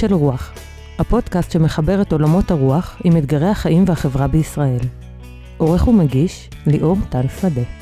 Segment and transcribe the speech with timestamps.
[0.00, 0.52] של רוח,
[0.98, 4.78] הפודקאסט שמחבר את עולמות הרוח עם אתגרי החיים והחברה בישראל.
[5.56, 7.79] עורך ומגיש, ליאור טל שדה.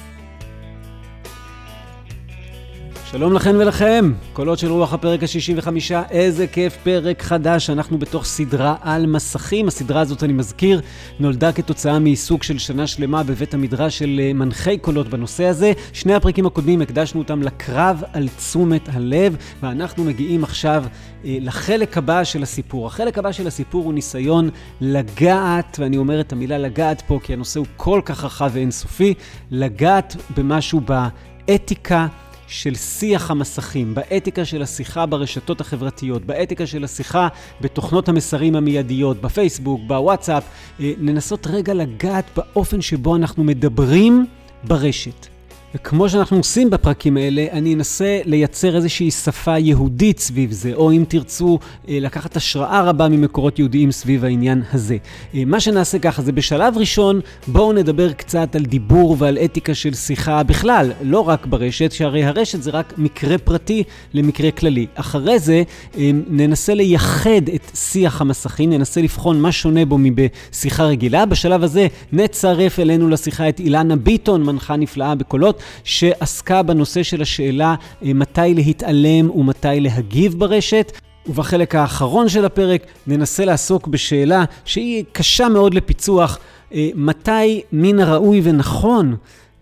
[3.10, 5.68] שלום לכן ולכם, קולות של רוח הפרק ה-65,
[6.10, 9.68] איזה כיף, פרק חדש, אנחנו בתוך סדרה על מסכים.
[9.68, 10.80] הסדרה הזאת, אני מזכיר,
[11.20, 15.72] נולדה כתוצאה מעיסוק של שנה שלמה בבית המדרש של אה, מנחי קולות בנושא הזה.
[15.92, 20.84] שני הפרקים הקודמים הקדשנו אותם לקרב על תשומת הלב, ואנחנו מגיעים עכשיו
[21.24, 22.86] אה, לחלק הבא של הסיפור.
[22.86, 24.50] החלק הבא של הסיפור הוא ניסיון
[24.80, 29.14] לגעת, ואני אומר את המילה לגעת פה כי הנושא הוא כל כך רחב ואינסופי,
[29.50, 32.06] לגעת במשהו באתיקה.
[32.48, 37.28] של שיח המסכים, באתיקה של השיחה ברשתות החברתיות, באתיקה של השיחה
[37.60, 40.44] בתוכנות המסרים המיידיות, בפייסבוק, בוואטסאפ,
[40.80, 44.26] אה, לנסות רגע לגעת באופן שבו אנחנו מדברים
[44.64, 45.37] ברשת.
[45.74, 51.04] וכמו שאנחנו עושים בפרקים האלה, אני אנסה לייצר איזושהי שפה יהודית סביב זה, או אם
[51.08, 54.96] תרצו, אה, לקחת השראה רבה ממקורות יהודיים סביב העניין הזה.
[55.34, 59.94] אה, מה שנעשה ככה זה בשלב ראשון, בואו נדבר קצת על דיבור ועל אתיקה של
[59.94, 63.84] שיחה בכלל, לא רק ברשת, שהרי הרשת זה רק מקרה פרטי
[64.14, 64.86] למקרה כללי.
[64.94, 65.62] אחרי זה
[65.98, 71.26] אה, ננסה לייחד את שיח המסכים, ננסה לבחון מה שונה בו מבשיחה רגילה.
[71.26, 75.57] בשלב הזה נצרף אלינו לשיחה את אילנה ביטון, מנחה נפלאה בקולות.
[75.84, 77.74] שעסקה בנושא של השאלה
[78.04, 80.92] אה, מתי להתעלם ומתי להגיב ברשת.
[81.28, 86.38] ובחלק האחרון של הפרק ננסה לעסוק בשאלה שהיא קשה מאוד לפיצוח,
[86.74, 89.16] אה, מתי מן הראוי ונכון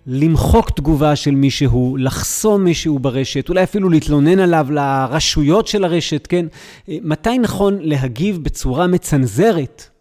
[0.06, 6.46] למחוק תגובה של מישהו, לחסום מישהו ברשת, אולי אפילו להתלונן עליו לרשויות של הרשת, כן?
[6.88, 9.95] אה, מתי נכון להגיב בצורה מצנזרת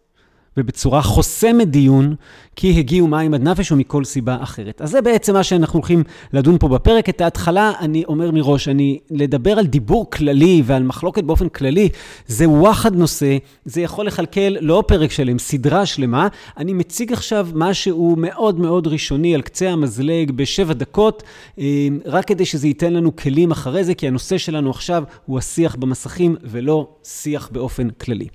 [0.58, 2.16] ובצורה חוסמת דיון,
[2.56, 4.82] כי הגיעו מים עד נפש או מכל סיבה אחרת.
[4.82, 7.10] אז זה בעצם מה שאנחנו הולכים לדון פה בפרק.
[7.10, 11.90] את ההתחלה, אני אומר מראש, אני לדבר על דיבור כללי ועל מחלוקת באופן כללי,
[12.28, 16.28] זה וואחד נושא, זה יכול לכלכל לא פרק שלם, סדרה שלמה.
[16.58, 21.24] אני מציג עכשיו משהו מאוד מאוד ראשוני על קצה המזלג בשבע דקות,
[21.60, 25.76] אה, רק כדי שזה ייתן לנו כלים אחרי זה, כי הנושא שלנו עכשיו הוא השיח
[25.76, 28.28] במסכים ולא שיח באופן כללי.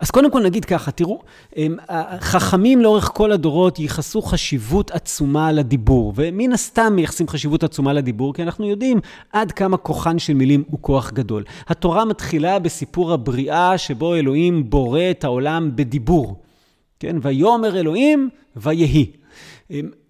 [0.00, 1.20] אז קודם כל נגיד ככה, תראו,
[2.20, 8.42] חכמים לאורך כל הדורות ייחסו חשיבות עצומה לדיבור, ומן הסתם מייחסים חשיבות עצומה לדיבור, כי
[8.42, 9.00] אנחנו יודעים
[9.32, 11.44] עד כמה כוחן של מילים הוא כוח גדול.
[11.68, 16.36] התורה מתחילה בסיפור הבריאה, שבו אלוהים בורא את העולם בדיבור.
[17.00, 17.16] כן?
[17.22, 19.23] ויאמר אלוהים, ויהי.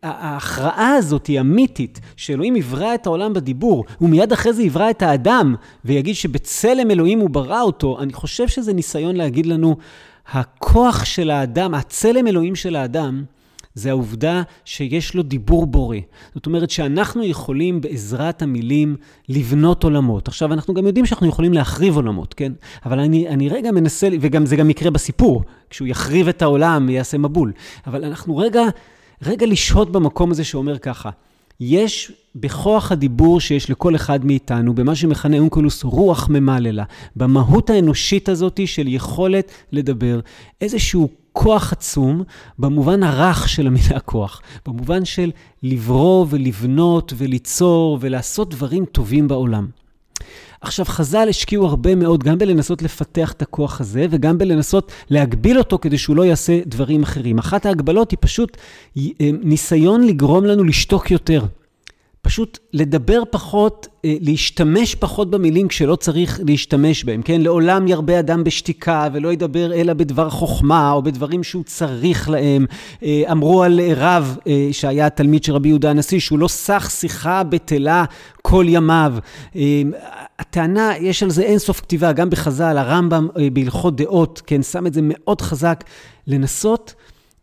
[0.03, 5.55] ההכרעה הזאת היא אמיתית, שאלוהים יברא את העולם בדיבור, ומיד אחרי זה יברא את האדם,
[5.85, 9.77] ויגיד שבצלם אלוהים הוא ברא אותו, אני חושב שזה ניסיון להגיד לנו,
[10.33, 13.25] הכוח של האדם, הצלם אלוהים של האדם,
[13.75, 15.97] זה העובדה שיש לו דיבור בורא.
[16.35, 18.97] זאת אומרת שאנחנו יכולים בעזרת המילים
[19.29, 20.29] לבנות עולמות.
[20.29, 22.53] עכשיו, אנחנו גם יודעים שאנחנו יכולים להחריב עולמות, כן?
[22.87, 27.19] אבל אני, אני רגע מנסה, וגם זה גם יקרה בסיפור, כשהוא יחריב את העולם, יעשה
[27.19, 27.53] מבול.
[27.87, 28.63] אבל אנחנו רגע
[29.23, 31.11] רגע לשהות במקום הזה שאומר ככה,
[31.61, 36.85] יש בכוח הדיבור שיש לכל אחד מאיתנו, במה שמכנה אונקולוס רוח ממללה,
[37.17, 40.21] במהות האנושית הזאת של יכולת לדבר,
[40.61, 42.23] איזשהו כוח עצום
[42.59, 45.31] במובן הרך של המילה כוח, במובן של
[45.63, 49.84] לברוא ולבנות וליצור ולעשות דברים טובים בעולם.
[50.65, 55.79] עכשיו, חז"ל השקיעו הרבה מאוד גם בלנסות לפתח את הכוח הזה, וגם בלנסות להגביל אותו
[55.79, 57.39] כדי שהוא לא יעשה דברים אחרים.
[57.39, 58.57] אחת ההגבלות היא פשוט
[58.99, 59.03] אה,
[59.43, 61.45] ניסיון לגרום לנו לשתוק יותר.
[62.25, 67.41] פשוט לדבר פחות, אה, להשתמש פחות במילים כשלא צריך להשתמש בהם, כן?
[67.41, 72.67] לעולם ירבה אדם בשתיקה ולא ידבר אלא בדבר חוכמה או בדברים שהוא צריך להם.
[73.03, 74.37] אה, אמרו על רב
[74.73, 78.05] שהיה תלמיד של רבי יהודה הנשיא, שהוא לא סח שיחה בטלה
[78.43, 79.15] כל ימיו.
[80.39, 84.95] הטענה, יש על זה אינסוף כתיבה, גם בחז"ל, הרמב"ם אה, בהלכות דעות, כן, שם את
[84.95, 85.85] זה מאוד חזק,
[86.27, 86.95] לנסות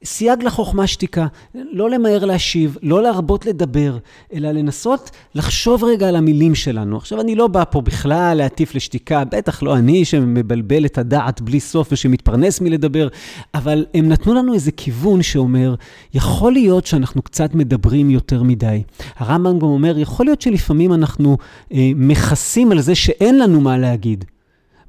[0.04, 3.98] סייג לחוכמה שתיקה, לא למהר להשיב, לא להרבות לדבר,
[4.34, 6.98] אלא לנסות לחשוב רגע על המילים שלנו.
[6.98, 11.60] עכשיו, אני לא בא פה בכלל להטיף לשתיקה, בטח לא אני שמבלבל את הדעת בלי
[11.60, 13.08] סוף ושמתפרנס מלדבר,
[13.54, 15.76] אבל הם נתנו לנו איזה כיוון שאומר,
[16.14, 18.84] יכול להיות שאנחנו קצת מדברים יותר מדי.
[19.18, 21.38] הרמב"ם גם אומר, יכול להיות שלפעמים אנחנו
[21.74, 24.26] אה, מכסים על זה שאין לנו מה להגיד.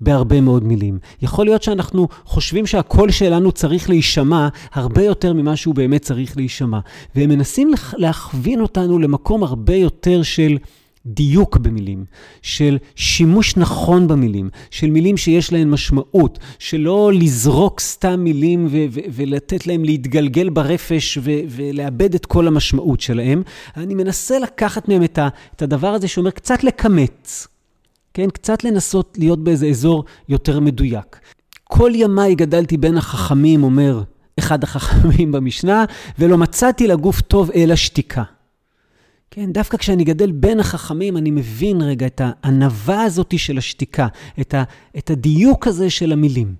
[0.02, 0.98] בהרבה מאוד מילים.
[1.22, 6.78] יכול להיות שאנחנו חושבים שהקול שלנו צריך להישמע הרבה יותר ממה שהוא באמת צריך להישמע.
[7.14, 10.58] והם מנסים להכווין אותנו למקום הרבה יותר של...
[11.06, 12.04] דיוק במילים,
[12.42, 19.00] של שימוש נכון במילים, של מילים שיש להן משמעות, שלא לזרוק סתם מילים ו- ו-
[19.12, 23.42] ולתת להם להתגלגל ברפש ו- ולאבד את כל המשמעות שלהם.
[23.76, 27.48] אני מנסה לקחת מהם את, ה- את הדבר הזה שאומר קצת לקמץ,
[28.14, 28.30] כן?
[28.30, 31.20] קצת לנסות להיות באיזה אזור יותר מדויק.
[31.64, 34.02] כל ימיי גדלתי בין החכמים, אומר
[34.38, 35.84] אחד החכמים במשנה,
[36.18, 38.22] ולא מצאתי לגוף טוב אלא שתיקה.
[39.30, 44.06] כן, דווקא כשאני גדל בין החכמים, אני מבין רגע את הענווה הזאת של השתיקה,
[44.40, 44.62] את, ה,
[44.98, 46.54] את הדיוק הזה של המילים.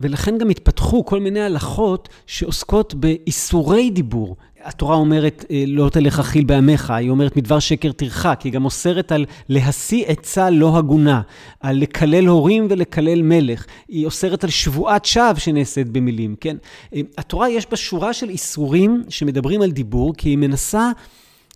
[0.00, 4.36] ולכן גם התפתחו כל מיני הלכות שעוסקות באיסורי דיבור.
[4.62, 9.12] התורה אומרת, אה, לא תלך אכיל בעמך, היא אומרת, מדבר שקר תרחק, היא גם אוסרת
[9.12, 11.20] על להשיא עצה לא הגונה,
[11.60, 13.66] על לקלל הורים ולקלל מלך.
[13.88, 16.56] היא אוסרת על שבועת שווא שנעשית במילים, כן?
[16.94, 20.90] אה, התורה יש בה שורה של איסורים שמדברים על דיבור, כי היא מנסה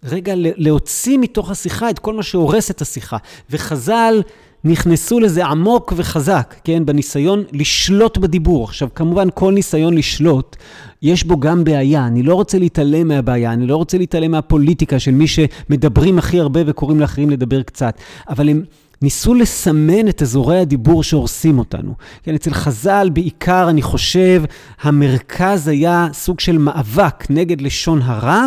[0.05, 3.17] רגע להוציא מתוך השיחה את כל מה שהורס את השיחה.
[3.51, 4.23] וחז"ל
[4.65, 6.87] נכנסו לזה עמוק וחזק, כן?
[6.87, 8.65] בניסיון לשלוט בדיבור.
[8.65, 10.57] עכשיו, כמובן, כל ניסיון לשלוט,
[11.03, 12.07] יש בו גם בעיה.
[12.07, 16.61] אני לא רוצה להתעלם מהבעיה, אני לא רוצה להתעלם מהפוליטיקה של מי שמדברים הכי הרבה
[16.67, 17.99] וקוראים לאחרים לדבר קצת.
[18.29, 18.65] אבל הם...
[19.05, 21.95] ניסו לסמן את אזורי הדיבור שהורסים אותנו.
[22.23, 24.43] כן, אצל חז"ל בעיקר, אני חושב,
[24.83, 28.47] המרכז היה סוג של מאבק נגד לשון הרע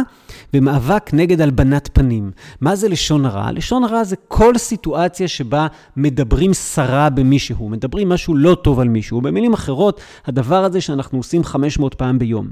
[0.54, 2.32] ומאבק נגד הלבנת פנים.
[2.62, 3.52] מה זה לשון הרע?
[3.52, 5.68] לשון הרע זה כל סיטואציה שבה
[5.98, 9.22] מדברים סרה במישהו, מדברים משהו לא טוב על מישהו.
[9.22, 12.48] במילים אחרות, הדבר הזה שאנחנו עושים 500 פעם ביום.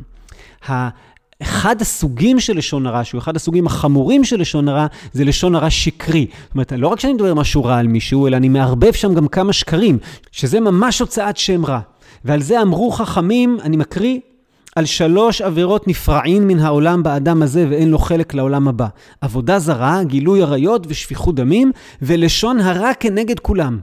[1.41, 5.69] אחד הסוגים של לשון הרע, שהוא אחד הסוגים החמורים של לשון הרע, זה לשון הרע
[5.69, 6.27] שקרי.
[6.43, 9.27] זאת אומרת, לא רק שאני מדבר משהו רע על מישהו, אלא אני מערבב שם גם
[9.27, 9.97] כמה שקרים,
[10.31, 11.79] שזה ממש הוצאת שם רע.
[12.25, 14.19] ועל זה אמרו חכמים, אני מקריא,
[14.75, 18.87] על שלוש עבירות נפרעין מן העולם באדם הזה ואין לו חלק לעולם הבא.
[19.21, 21.71] עבודה זרה, גילוי עריות ושפיכות דמים,
[22.01, 23.79] ולשון הרע כנגד כולם.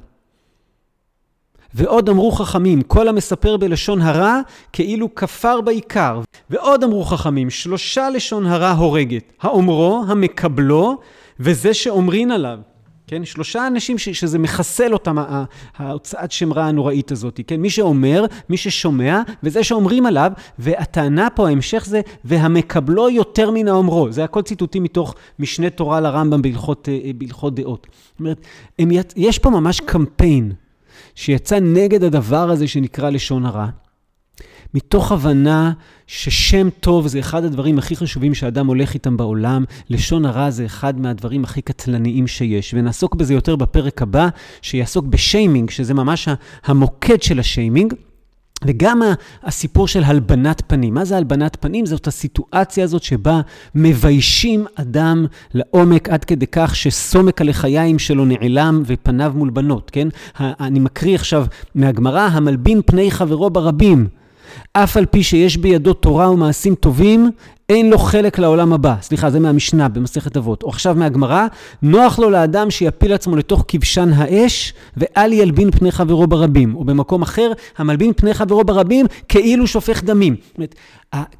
[1.74, 4.40] ועוד אמרו חכמים, כל המספר בלשון הרע,
[4.72, 6.20] כאילו כפר בעיקר.
[6.50, 10.98] ועוד אמרו חכמים, שלושה לשון הרע הורגת, האומרו, המקבלו,
[11.40, 12.58] וזה שאומרין עליו.
[13.06, 13.24] כן?
[13.24, 15.16] שלושה אנשים ש, שזה מחסל אותם,
[15.76, 17.60] ההוצאת שם רע הנוראית הזאת, כן?
[17.60, 24.12] מי שאומר, מי ששומע, וזה שאומרים עליו, והטענה פה, ההמשך זה, והמקבלו יותר מן האומרו.
[24.12, 27.86] זה הכל ציטוטים מתוך משנה תורה לרמב"ם בהלכות, אה, בהלכות דעות.
[28.12, 28.40] זאת אומרת,
[28.78, 30.52] הם, יש פה ממש קמפיין
[31.14, 33.68] שיצא נגד הדבר הזה שנקרא לשון הרע,
[34.74, 35.72] מתוך הבנה
[36.06, 41.00] ששם טוב זה אחד הדברים הכי חשובים שאדם הולך איתם בעולם, לשון הרע זה אחד
[41.00, 44.28] מהדברים הכי קטלניים שיש, ונעסוק בזה יותר בפרק הבא,
[44.62, 46.28] שיעסוק בשיימינג, שזה ממש
[46.64, 47.94] המוקד של השיימינג.
[48.66, 49.02] וגם
[49.42, 50.94] הסיפור של הלבנת פנים.
[50.94, 51.86] מה זה הלבנת פנים?
[51.86, 53.40] זאת הסיטואציה הזאת שבה
[53.74, 60.08] מביישים אדם לעומק עד כדי כך שסומק הלחיים שלו נעלם ופניו מולבנות, כן?
[60.40, 64.06] אני מקריא עכשיו מהגמרא, המלבין פני חברו ברבים.
[64.72, 67.30] אף על פי שיש בידו תורה ומעשים טובים,
[67.72, 68.94] אין לו חלק לעולם הבא.
[69.02, 70.62] סליחה, זה מהמשנה במסכת אבות.
[70.62, 71.46] או עכשיו מהגמרא,
[71.82, 76.74] נוח לו לאדם שיפיל עצמו לתוך כבשן האש, ואל ילבין פני חברו ברבים.
[76.74, 80.36] או במקום אחר, המלבין פני חברו ברבים, כאילו שופך דמים.
[80.48, 80.74] זאת אומרת,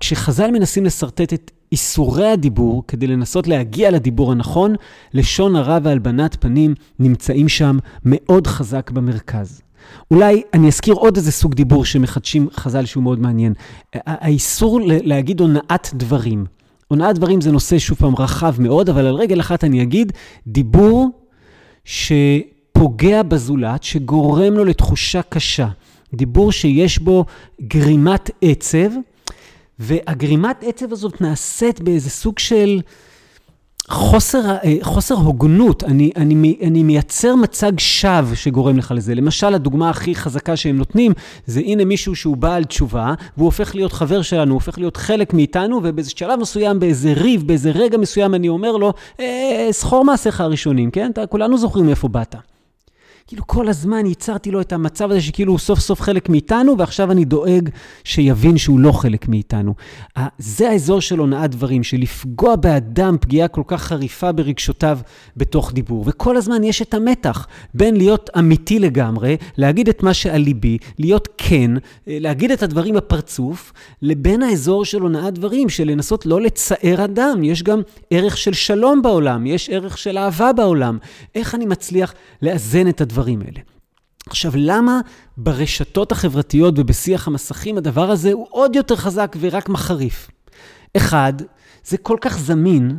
[0.00, 4.74] כשחז"ל מנסים לשרטט את איסורי הדיבור, כדי לנסות להגיע לדיבור הנכון,
[5.14, 9.62] לשון הרע והלבנת פנים נמצאים שם מאוד חזק במרכז.
[10.10, 13.54] אולי אני אזכיר עוד איזה סוג דיבור שמחדשים חז"ל שהוא מאוד מעניין.
[13.94, 16.44] האיסור להגיד הונאת דברים.
[16.88, 20.12] הונאת דברים זה נושא, שוב פעם, רחב מאוד, אבל על רגל אחת אני אגיד,
[20.46, 21.10] דיבור
[21.84, 25.68] שפוגע בזולת, שגורם לו לתחושה קשה.
[26.14, 27.24] דיבור שיש בו
[27.62, 28.90] גרימת עצב,
[29.78, 32.80] והגרימת עצב הזאת נעשית באיזה סוג של...
[33.90, 39.14] חוסר, אה, חוסר הוגנות, אני, אני, אני מייצר מצג שווא שגורם לך לזה.
[39.14, 41.12] למשל, הדוגמה הכי חזקה שהם נותנים,
[41.46, 45.34] זה הנה מישהו שהוא בעל תשובה, והוא הופך להיות חבר שלנו, הוא הופך להיות חלק
[45.34, 50.40] מאיתנו, ובאיזה שלב מסוים, באיזה ריב, באיזה רגע מסוים, אני אומר לו, אה, סחור מעשיך
[50.40, 51.10] הראשונים, כן?
[51.10, 52.34] אתה, כולנו זוכרים מאיפה באת.
[53.32, 57.10] כאילו כל הזמן ייצרתי לו את המצב הזה שכאילו הוא סוף סוף חלק מאיתנו, ועכשיו
[57.10, 57.68] אני דואג
[58.04, 59.74] שיבין שהוא לא חלק מאיתנו.
[60.38, 64.98] זה האזור של הונאת דברים, של לפגוע באדם פגיעה כל כך חריפה ברגשותיו
[65.36, 66.04] בתוך דיבור.
[66.06, 71.28] וכל הזמן יש את המתח בין להיות אמיתי לגמרי, להגיד את מה שעל ליבי, להיות
[71.38, 71.70] כן,
[72.06, 73.72] להגיד את הדברים בפרצוף,
[74.02, 77.44] לבין האזור של הונאת דברים, של לנסות לא לצער אדם.
[77.44, 80.98] יש גם ערך של שלום בעולם, יש ערך של אהבה בעולם.
[81.34, 83.21] איך אני מצליח לאזן את הדברים?
[83.22, 83.60] הדברים האלה.
[84.26, 85.00] עכשיו, למה
[85.36, 90.30] ברשתות החברתיות ובשיח המסכים הדבר הזה הוא עוד יותר חזק ורק מחריף?
[90.96, 91.32] אחד,
[91.84, 92.98] זה כל כך זמין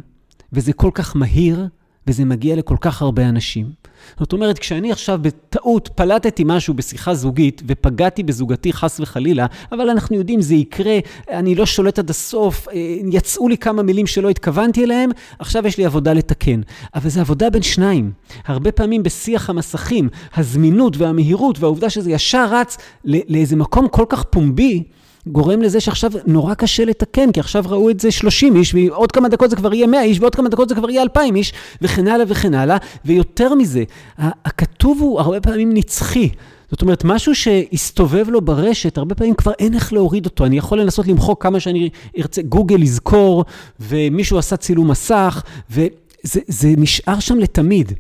[0.54, 1.68] וזה כל כך מהיר
[2.08, 3.84] וזה מגיע לכל כך הרבה אנשים.
[4.20, 10.16] זאת אומרת, כשאני עכשיו בטעות פלטתי משהו בשיחה זוגית ופגעתי בזוגתי חס וחלילה, אבל אנחנו
[10.16, 12.74] יודעים, זה יקרה, אני לא שולט עד הסוף, אה,
[13.12, 16.62] יצאו לי כמה מילים שלא התכוונתי אליהם, עכשיו יש לי עבודה לתקן.
[16.96, 18.12] אבל זה עבודה בין שניים.
[18.46, 24.84] הרבה פעמים בשיח המסכים, הזמינות והמהירות והעובדה שזה ישר רץ לאיזה מקום כל כך פומבי,
[25.28, 29.30] גורם לזה שעכשיו נורא קשה לתקן, כי עכשיו ראו את זה 30 איש, ועוד כמה
[29.30, 32.08] דקות זה כבר יהיה 100 איש, ועוד כמה דקות זה כבר יהיה 2,000 איש, וכן
[32.08, 32.78] הלאה וכן הלאה.
[33.06, 33.84] ויותר מזה,
[34.18, 36.30] הכתוב הוא הרבה פעמים נצחי.
[36.72, 40.46] זאת אומרת, משהו שהסתובב לו ברשת, הרבה פעמים כבר אין איך להוריד אותו.
[40.46, 43.46] אני יכול לנסות למחוק כמה שאני ארצה, גוגל יזכור,
[43.80, 47.92] ומישהו עשה צילום מסך, וזה נשאר שם לתמיד.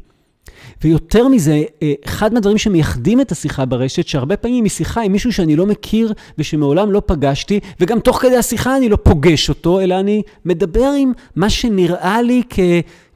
[0.81, 5.33] ויותר מזה, אה, אחד מהדברים שמייחדים את השיחה ברשת, שהרבה פעמים היא שיחה עם מישהו
[5.33, 9.99] שאני לא מכיר ושמעולם לא פגשתי, וגם תוך כדי השיחה אני לא פוגש אותו, אלא
[9.99, 12.59] אני מדבר עם מה שנראה לי כ...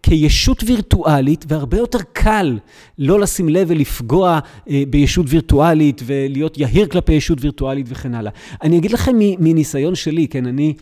[0.03, 2.57] כישות וירטואלית, והרבה יותר קל
[2.99, 8.31] לא לשים לב ולפגוע אה, בישות וירטואלית ולהיות יהיר כלפי ישות וירטואלית וכן הלאה.
[8.63, 10.73] אני אגיד לכם מניסיון שלי, כן, אני...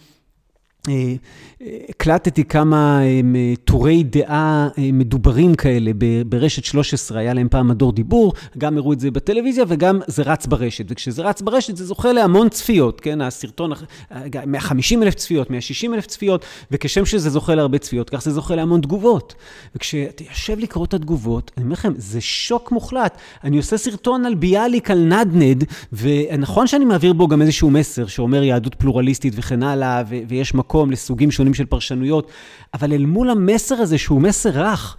[0.90, 1.16] אה,
[1.90, 5.92] הקלטתי כמה אה, טורי דעה אה, מדוברים כאלה
[6.26, 10.46] ברשת 13, היה להם פעם מדור דיבור, גם הראו את זה בטלוויזיה וגם זה רץ
[10.46, 10.86] ברשת.
[10.90, 13.22] וכשזה רץ ברשת זה זוכה להמון צפיות, כן?
[13.22, 13.72] הסרטון,
[14.48, 18.82] 150 אלף צפיות, 160 אלף צפיות, וכשם שזה זוכה להרבה צפיות, כך זה זוכה להמון
[18.82, 19.36] תגובות.
[19.76, 23.18] וכשאתה יושב לקרוא את התגובות, אני אומר לכם, זה שוק מוחלט.
[23.44, 25.64] אני עושה סרטון על ביאליק, על נדנד,
[25.94, 31.32] ונכון שאני מעביר בו גם איזשהו מסר שאומר יהדות פלורליסטית וכן הלאה, ויש מקום לסוגים
[31.32, 32.32] שונים של פרשנויות,
[32.74, 34.98] אבל אל מול המסר הזה, שהוא מסר רך,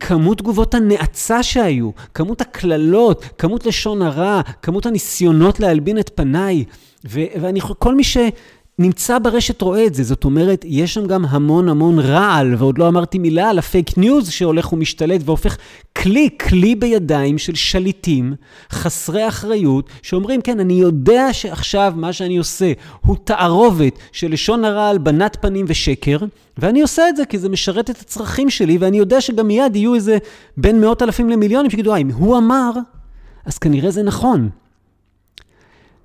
[0.00, 6.64] כמות תגובות הנאצה שהיו, כמות הקללות, כמות לשון הרע, כמות הניסיונות להלבין את פניי,
[7.04, 8.16] ו- ואני, כל מי ש...
[8.78, 12.88] נמצא ברשת רואה את זה, זאת אומרת, יש שם גם המון המון רעל, ועוד לא
[12.88, 15.56] אמרתי מילה על ה fake news שהולך ומשתלט והופך
[15.96, 18.34] כלי, כלי בידיים של שליטים
[18.72, 22.72] חסרי אחריות, שאומרים, כן, אני יודע שעכשיו מה שאני עושה
[23.06, 26.18] הוא תערובת של לשון הרע, הלבנת פנים ושקר,
[26.58, 29.94] ואני עושה את זה כי זה משרת את הצרכים שלי, ואני יודע שגם מיד יהיו
[29.94, 30.18] איזה
[30.56, 32.70] בין מאות אלפים למיליונים שיגידו, אה, אם הוא אמר,
[33.46, 34.48] אז כנראה זה נכון.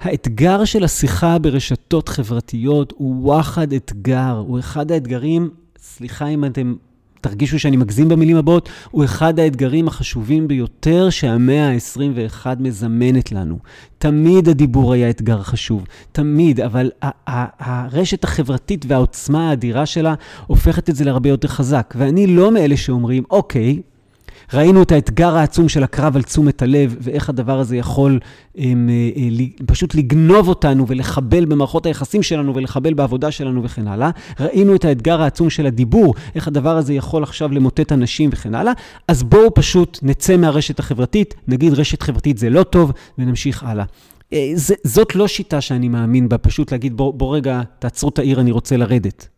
[0.03, 6.75] האתגר של השיחה ברשתות חברתיות הוא וואחד אתגר, הוא אחד האתגרים, סליחה אם אתם
[7.22, 13.60] תרגישו שאני מגזים במילים הבאות, הוא אחד האתגרים החשובים ביותר שהמאה ה-21 מזמנת לנו.
[13.98, 16.91] תמיד הדיבור היה אתגר חשוב, תמיד, אבל
[17.60, 20.13] הרשת החברתית והעוצמה האדירה שלה
[20.48, 21.93] הופכת את זה להרבה יותר חזק.
[21.98, 23.81] ואני לא מאלה שאומרים, אוקיי,
[24.53, 28.19] ראינו את האתגר העצום של הקרב על תשומת הלב, ואיך הדבר הזה יכול
[28.57, 34.09] הם, אה, אה, פשוט לגנוב אותנו ולחבל במערכות היחסים שלנו ולחבל בעבודה שלנו וכן הלאה.
[34.39, 38.73] ראינו את האתגר העצום של הדיבור, איך הדבר הזה יכול עכשיו למוטט אנשים וכן הלאה.
[39.07, 43.85] אז בואו פשוט נצא מהרשת החברתית, נגיד רשת חברתית זה לא טוב, ונמשיך הלאה.
[44.33, 44.51] אה,
[44.83, 48.51] זאת לא שיטה שאני מאמין בה, פשוט להגיד בוא, בוא רגע, תעצרו את העיר, אני
[48.51, 49.32] רוצה לרדת.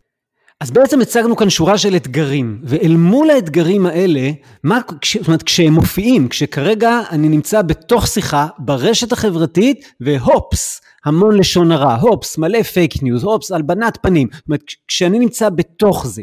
[0.60, 4.30] אז בעצם הצגנו כאן שורה של אתגרים, ואל מול האתגרים האלה,
[4.64, 11.36] מה, כש, זאת אומרת, כשהם מופיעים, כשכרגע אני נמצא בתוך שיחה ברשת החברתית, והופס, המון
[11.36, 16.22] לשון הרע, הופס, מלא fake news, הופס, הלבנת פנים, זאת אומרת, כשאני נמצא בתוך זה,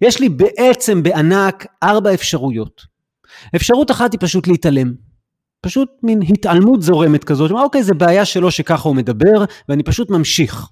[0.00, 2.82] יש לי בעצם בענק ארבע אפשרויות.
[3.56, 4.92] אפשרות אחת היא פשוט להתעלם.
[5.62, 10.66] פשוט מין התעלמות זורמת כזאת, אוקיי, זה בעיה שלו שככה הוא מדבר, ואני פשוט ממשיך.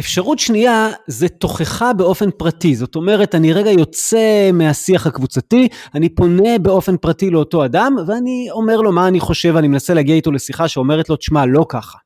[0.00, 6.58] אפשרות שנייה זה תוכחה באופן פרטי, זאת אומרת, אני רגע יוצא מהשיח הקבוצתי, אני פונה
[6.58, 10.68] באופן פרטי לאותו אדם, ואני אומר לו מה אני חושב, אני מנסה להגיע איתו לשיחה
[10.68, 11.98] שאומרת לו, תשמע, לא ככה.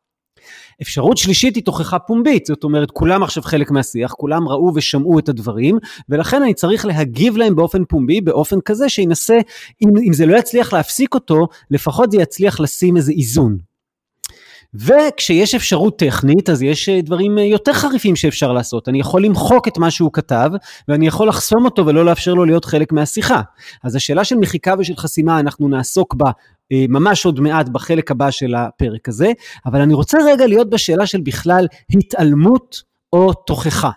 [0.83, 5.29] אפשרות שלישית היא תוכחה פומבית, זאת אומרת, כולם עכשיו חלק מהשיח, כולם ראו ושמעו את
[5.29, 9.38] הדברים, ולכן אני צריך להגיב להם באופן פומבי, באופן כזה שינסה,
[9.83, 13.75] אם, אם זה לא יצליח להפסיק אותו, לפחות זה יצליח לשים איזה איזון.
[14.80, 18.88] וכשיש אפשרות טכנית, אז יש אה, דברים אה, יותר חריפים שאפשר לעשות.
[18.88, 20.50] אני יכול למחוק את מה שהוא כתב,
[20.88, 23.40] ואני יכול לחסום אותו ולא לאפשר לו להיות חלק מהשיחה.
[23.85, 26.30] אז השאלה של מחיקה ושל חסימה, אנחנו נעסוק בה
[26.73, 29.33] אה, ממש עוד מעט בחלק הבא של הפרק הזה,
[29.66, 33.90] אבל אני רוצה רגע להיות בשאלה של בכלל התעלמות או תוכחה.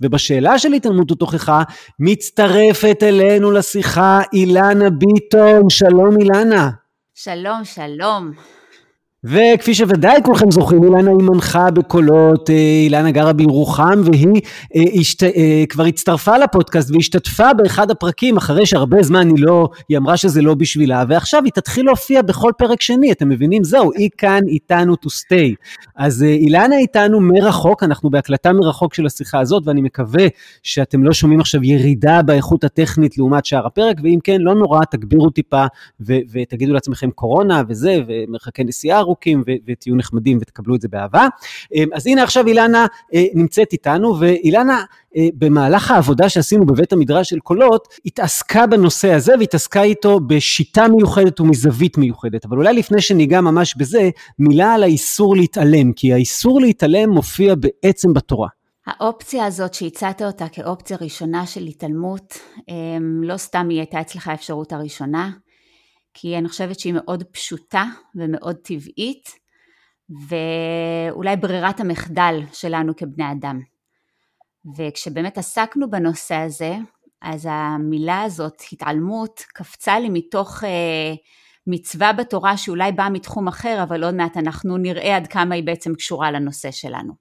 [0.00, 1.62] ובשאלה של התעלמות או תוכחה,
[1.98, 5.70] מצטרפת אלינו לשיחה אילנה ביטון.
[5.70, 6.70] שלום אילנה.
[7.14, 8.57] שלום, שלום.
[9.24, 14.40] וכפי שוודאי כולכם זוכרים, אילנה היא מנחה בקולות, אה, אילנה גרה בירוחם, והיא
[14.76, 15.22] אה, השת...
[15.22, 20.42] אה, כבר הצטרפה לפודקאסט והשתתפה באחד הפרקים, אחרי שהרבה זמן היא לא, היא אמרה שזה
[20.42, 23.64] לא בשבילה, ועכשיו היא תתחיל להופיע בכל פרק שני, אתם מבינים?
[23.64, 25.54] זהו, היא כאן איתנו to stay.
[25.96, 30.26] אז אילנה איתנו מרחוק, אנחנו בהקלטה מרחוק של השיחה הזאת, ואני מקווה
[30.62, 35.30] שאתם לא שומעים עכשיו ירידה באיכות הטכנית לעומת שאר הפרק, ואם כן, לא נורא, תגבירו
[35.30, 35.64] טיפה
[36.00, 41.26] ותגידו לעצמכם קורונה וזה, ומרחקי נסיעה ארוכים, ותהיו נחמדים ותקבלו את זה באהבה.
[41.74, 44.84] אמ, אז הנה עכשיו אילנה אה, נמצאת איתנו, ואילנה,
[45.16, 51.40] אה, במהלך העבודה שעשינו בבית המדרש של קולות, התעסקה בנושא הזה והתעסקה איתו בשיטה מיוחדת
[51.40, 52.44] ומזווית מיוחדת.
[52.44, 58.12] אבל אולי לפני שניגע ממש בזה, מילה על האיסור להתעלם, כי האיסור להתעלם מופיע בעצם
[58.12, 58.48] בתורה.
[58.86, 62.38] האופציה הזאת שהצעת אותה כאופציה ראשונה של התעלמות,
[62.68, 65.30] אמ, לא סתם היא הייתה אצלך האפשרות הראשונה,
[66.20, 67.84] כי אני חושבת שהיא מאוד פשוטה
[68.14, 69.28] ומאוד טבעית,
[70.28, 73.60] ואולי ברירת המחדל שלנו כבני אדם.
[74.76, 76.76] וכשבאמת עסקנו בנושא הזה,
[77.22, 81.14] אז המילה הזאת, התעלמות, קפצה לי מתוך אה,
[81.66, 85.94] מצווה בתורה שאולי באה מתחום אחר, אבל עוד מעט אנחנו נראה עד כמה היא בעצם
[85.94, 87.12] קשורה לנושא שלנו.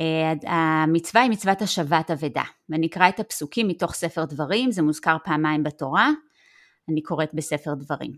[0.00, 5.62] אה, המצווה היא מצוות השבת אבדה, ונקרא את הפסוקים מתוך ספר דברים, זה מוזכר פעמיים
[5.62, 6.10] בתורה,
[6.90, 8.12] אני קוראת בספר דברים.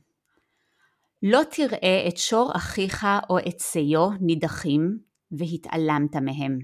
[1.22, 4.98] לא תראה את שור אחיך או את שיו נידחים,
[5.30, 6.58] והתעלמת מהם.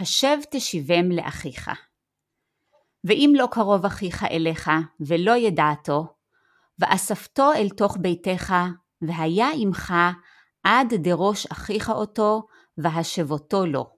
[0.00, 1.70] השב תשיבם לאחיך.
[3.04, 4.70] ואם לא קרוב אחיך אליך,
[5.00, 6.06] ולא ידעתו,
[6.78, 8.54] ואספתו אל תוך ביתך,
[9.02, 9.94] והיה עמך
[10.64, 12.42] עד דראש אחיך אותו,
[12.78, 13.97] והשבותו לו.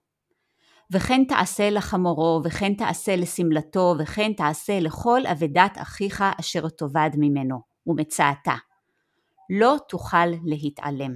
[0.92, 8.54] וכן תעשה לחמורו, וכן תעשה לשמלתו, וכן תעשה לכל אבדת אחיך אשר תאבד ממנו, ומצאתה.
[9.50, 11.12] לא תוכל להתעלם.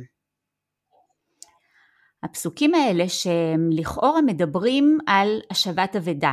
[2.23, 6.33] הפסוקים האלה שהם לכאורה מדברים על השבת אבדה.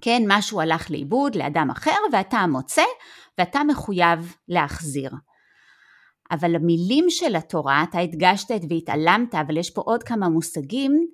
[0.00, 2.82] כן, משהו הלך לאיבוד לאדם אחר ואתה מוצא
[3.38, 5.10] ואתה מחויב להחזיר.
[6.30, 11.08] אבל המילים של התורה, אתה הדגשת את והתעלמת, אבל יש פה עוד כמה מושגים,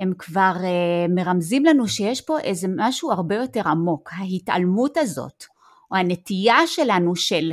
[0.00, 4.10] הם כבר uh, מרמזים לנו שיש פה איזה משהו הרבה יותר עמוק.
[4.12, 5.44] ההתעלמות הזאת,
[5.90, 7.52] או הנטייה שלנו של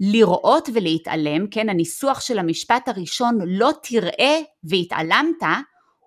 [0.00, 5.42] לראות ולהתעלם, כן, הניסוח של המשפט הראשון לא תראה והתעלמת,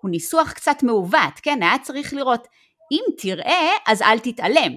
[0.00, 2.48] הוא ניסוח קצת מעוות, כן, היה צריך לראות
[2.92, 4.72] אם תראה אז אל תתעלם.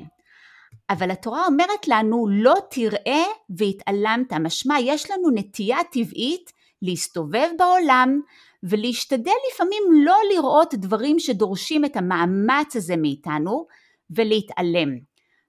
[0.90, 6.52] אבל התורה אומרת לנו לא תראה והתעלמת, משמע יש לנו נטייה טבעית
[6.82, 8.22] להסתובב בעולם
[8.70, 13.68] ולהשתדל לפעמים לא לראות דברים שדורשים את המאמץ הזה מאיתנו
[14.10, 14.90] ולהתעלם.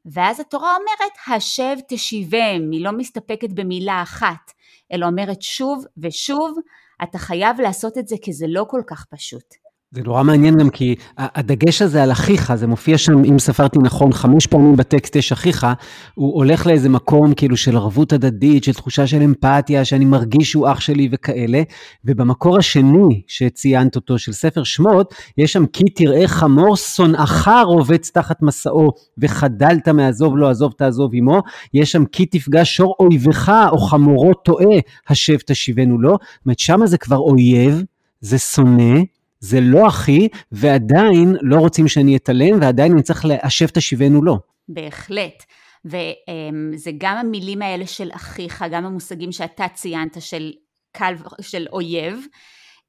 [0.07, 4.53] ואז התורה אומרת, השב תשיבם, היא לא מסתפקת במילה אחת,
[4.93, 6.59] אלא אומרת שוב ושוב,
[7.03, 9.66] אתה חייב לעשות את זה כי זה לא כל כך פשוט.
[9.91, 14.13] זה נורא מעניין גם כי הדגש הזה על אחיך, זה מופיע שם, אם ספרתי נכון,
[14.13, 15.67] חמש פעמים בטקסט יש אחיך,
[16.15, 20.69] הוא הולך לאיזה מקום כאילו של ערבות הדדית, של תחושה של אמפתיה, שאני מרגיש שהוא
[20.73, 21.63] אח שלי וכאלה,
[22.05, 28.43] ובמקור השני שציינת אותו, של ספר שמות, יש שם כי תראה חמור שונאך רובץ תחת
[28.43, 31.43] מסעו, וחדלת מעזוב לא עזוב תעזוב עמו,
[31.75, 36.87] יש שם כי תפגע שור אויבך או חמורו טועה, השב תשיבנו לו, זאת אומרת שמה
[36.87, 37.83] זה כבר אויב,
[38.21, 44.23] זה שונא, זה לא אחי, ועדיין לא רוצים שאני אתעלם, ועדיין אני צריך לאשב תשיבנו
[44.23, 44.39] לו.
[44.69, 45.45] בהחלט.
[45.85, 50.53] וזה גם המילים האלה של אחיך, גם המושגים שאתה ציינת של
[50.93, 52.27] קל, של אויב,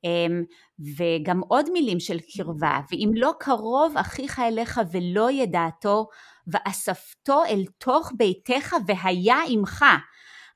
[0.04, 0.44] אמ,
[0.80, 6.08] וגם עוד מילים של קרבה, ואם לא קרוב אחיך אליך ולא ידעתו,
[6.48, 9.86] ואספתו אל תוך ביתך והיה עמך.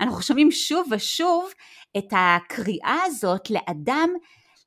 [0.02, 1.50] אנחנו שומעים שוב ושוב
[1.98, 4.10] את הקריאה הזאת לאדם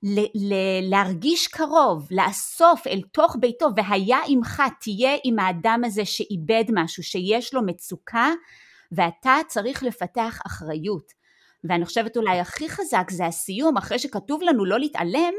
[0.05, 6.65] ל- ל- להרגיש קרוב, לאסוף אל תוך ביתו, והיה עמך, תהיה עם האדם הזה שאיבד
[6.73, 8.33] משהו, שיש לו מצוקה,
[8.93, 11.13] ואתה צריך לפתח אחריות.
[11.65, 15.35] ואני חושבת אולי הכי חזק זה הסיום, אחרי שכתוב לנו לא להתעלם,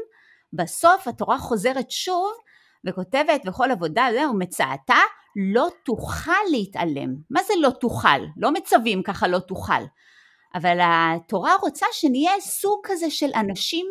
[0.52, 2.32] בסוף התורה חוזרת שוב
[2.86, 4.98] וכותבת וכל עבודה זהו מצאתה
[5.52, 7.14] לא תוכל להתעלם.
[7.30, 8.18] מה זה לא תוכל?
[8.36, 9.82] לא מצווים ככה לא תוכל.
[10.54, 13.86] אבל התורה רוצה שנהיה סוג כזה של אנשים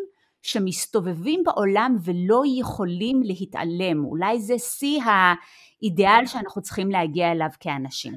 [0.46, 4.06] שמסתובבים בעולם ולא יכולים להתעלם.
[4.06, 8.14] אולי זה שיא האידיאל שאנחנו צריכים להגיע אליו כאנשים.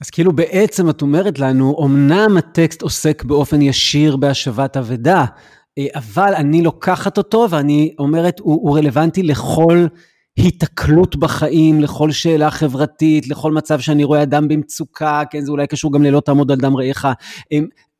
[0.00, 5.24] אז כאילו בעצם את אומרת לנו, אמנם הטקסט עוסק באופן ישיר בהשבת אבדה,
[5.78, 9.86] אה, אבל אני לוקחת אותו ואני אומרת, הוא, הוא רלוונטי לכל
[10.36, 15.92] היתקלות בחיים, לכל שאלה חברתית, לכל מצב שאני רואה אדם במצוקה, כן, זה אולי קשור
[15.92, 17.06] גם ללא תעמוד על דם רעך.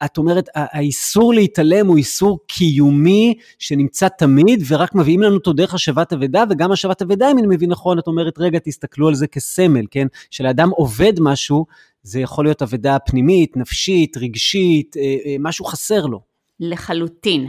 [0.05, 6.13] את אומרת, האיסור להתעלם הוא איסור קיומי שנמצא תמיד, ורק מביאים לנו אותו דרך השבת
[6.13, 9.85] אבדה, וגם השבת אבדה, אם אני מבין נכון, את אומרת, רגע, תסתכלו על זה כסמל,
[9.91, 10.07] כן?
[10.31, 11.67] שלאדם עובד משהו,
[12.03, 16.21] זה יכול להיות אבדה פנימית, נפשית, רגשית, אה, אה, משהו חסר לו.
[16.61, 17.49] לחלוטין.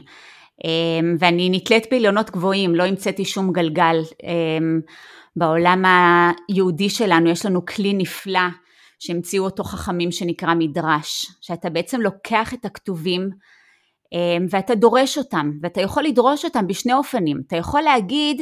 [0.63, 3.95] אמ, ואני נתלית בעליונות גבוהים, לא המצאתי שום גלגל.
[4.23, 4.79] אמ,
[5.35, 8.39] בעולם היהודי שלנו יש לנו כלי נפלא
[8.99, 13.29] שהמציאו אותו חכמים שנקרא מדרש, שאתה בעצם לוקח את הכתובים
[14.13, 17.41] אמ, ואתה דורש אותם, ואתה יכול לדרוש אותם בשני אופנים.
[17.47, 18.41] אתה יכול להגיד,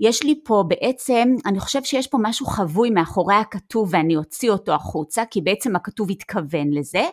[0.00, 4.74] יש לי פה בעצם, אני חושב שיש פה משהו חבוי מאחורי הכתוב ואני אוציא אותו
[4.74, 7.04] החוצה, כי בעצם הכתוב התכוון לזה,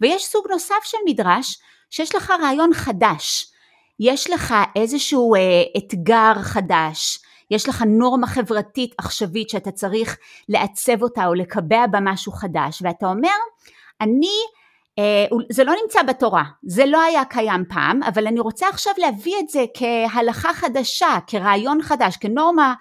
[0.00, 1.58] ויש סוג נוסף של מדרש,
[1.90, 3.52] שיש לך רעיון חדש,
[4.00, 7.18] יש לך איזשהו אה, אתגר חדש,
[7.50, 13.06] יש לך נורמה חברתית עכשווית שאתה צריך לעצב אותה או לקבע בה משהו חדש, ואתה
[13.06, 13.28] אומר,
[14.00, 14.36] אני,
[14.98, 19.34] אה, זה לא נמצא בתורה, זה לא היה קיים פעם, אבל אני רוצה עכשיו להביא
[19.38, 22.74] את זה כהלכה חדשה, כרעיון חדש, כנורמה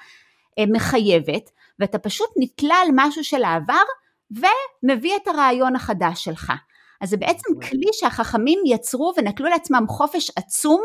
[0.60, 1.49] אה, מחייבת,
[1.80, 3.84] ואתה פשוט נתלה על משהו של העבר
[4.32, 6.54] ומביא את הרעיון החדש שלך.
[7.01, 10.82] אז זה בעצם כלי שהחכמים יצרו ונטלו לעצמם חופש עצום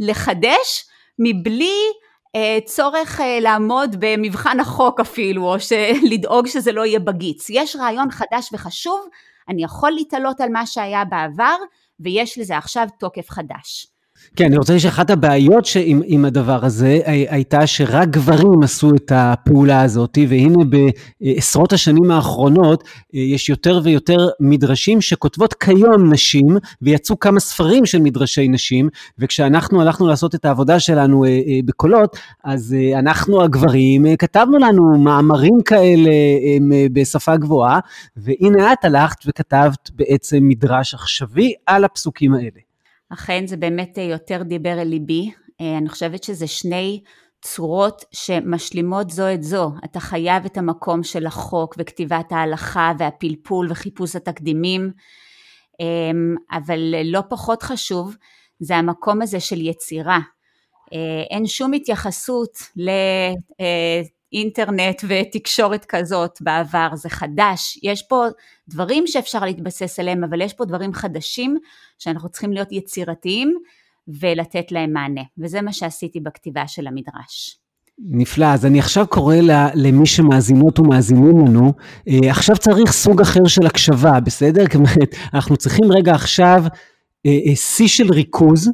[0.00, 0.86] לחדש
[1.18, 1.78] מבלי
[2.64, 5.56] צורך אה, לעמוד במבחן החוק אפילו, או
[6.12, 7.46] לדאוג שזה לא יהיה בגיץ.
[7.50, 9.08] יש רעיון חדש וחשוב,
[9.48, 11.56] אני יכול להתעלות על מה שהיה בעבר,
[12.00, 13.93] ויש לזה עכשיו תוקף חדש.
[14.36, 19.12] כן, אני רוצה להגיד שאחת הבעיות שעם, עם הדבר הזה הייתה שרק גברים עשו את
[19.14, 20.64] הפעולה הזאת, והנה
[21.20, 26.46] בעשרות השנים האחרונות אה, יש יותר ויותר מדרשים שכותבות כיום נשים,
[26.82, 32.16] ויצאו כמה ספרים של מדרשי נשים, וכשאנחנו הלכנו לעשות את העבודה שלנו אה, אה, בקולות,
[32.44, 36.10] אז אנחנו הגברים כתבנו לנו מאמרים כאלה
[36.92, 37.78] בשפה גבוהה,
[38.16, 42.73] והנה את הלכת וכתבת בעצם מדרש עכשווי על הפסוקים האלה.
[43.12, 47.02] אכן זה באמת אה, יותר דיבר אל ליבי, אה, אני חושבת שזה שני
[47.42, 54.16] צורות שמשלימות זו את זו, אתה חייב את המקום של החוק וכתיבת ההלכה והפלפול וחיפוש
[54.16, 54.92] התקדימים,
[55.80, 58.16] אמ, אבל לא פחות חשוב
[58.60, 60.18] זה המקום הזה של יצירה.
[60.92, 62.58] אה, אין שום התייחסות
[64.34, 68.24] אינטרנט ותקשורת כזאת בעבר, זה חדש, יש פה
[68.68, 71.58] דברים שאפשר להתבסס עליהם, אבל יש פה דברים חדשים
[71.98, 73.54] שאנחנו צריכים להיות יצירתיים
[74.08, 77.58] ולתת להם מענה, וזה מה שעשיתי בכתיבה של המדרש.
[77.98, 79.36] נפלא, אז אני עכשיו קורא
[79.74, 81.72] למי שמאזינות ומאזינים לנו,
[82.08, 84.64] אה, עכשיו צריך סוג אחר של הקשבה, בסדר?
[85.34, 86.64] אנחנו צריכים רגע עכשיו
[87.26, 88.70] אה, אה, שיא של ריכוז,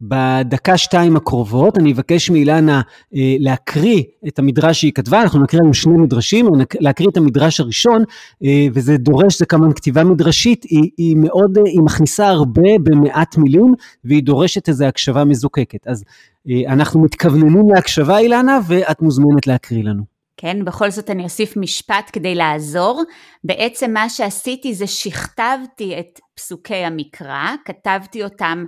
[0.00, 2.80] בדקה-שתיים הקרובות אני אבקש מאילנה
[3.14, 6.46] אה, להקריא את המדרש שהיא כתבה, אנחנו נקריא לנו שני מדרשים,
[6.80, 8.04] להקריא את המדרש הראשון,
[8.44, 13.74] אה, וזה דורש, זה כמובן כתיבה מדרשית, היא, היא מאוד, היא מכניסה הרבה במעט מילים,
[14.04, 15.86] והיא דורשת איזו הקשבה מזוקקת.
[15.86, 16.04] אז
[16.50, 20.16] אה, אנחנו מתכווננים להקשבה, אילנה, ואת מוזמנת להקריא לנו.
[20.36, 23.02] כן, בכל זאת אני אוסיף משפט כדי לעזור.
[23.44, 28.64] בעצם מה שעשיתי זה שכתבתי את פסוקי המקרא, כתבתי אותם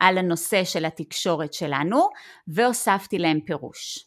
[0.00, 2.08] על הנושא של התקשורת שלנו,
[2.48, 4.06] והוספתי להם פירוש.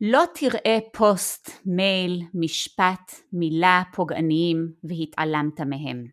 [0.00, 6.04] לא תראה פוסט, מייל, משפט, מילה פוגעניים והתעלמת מהם.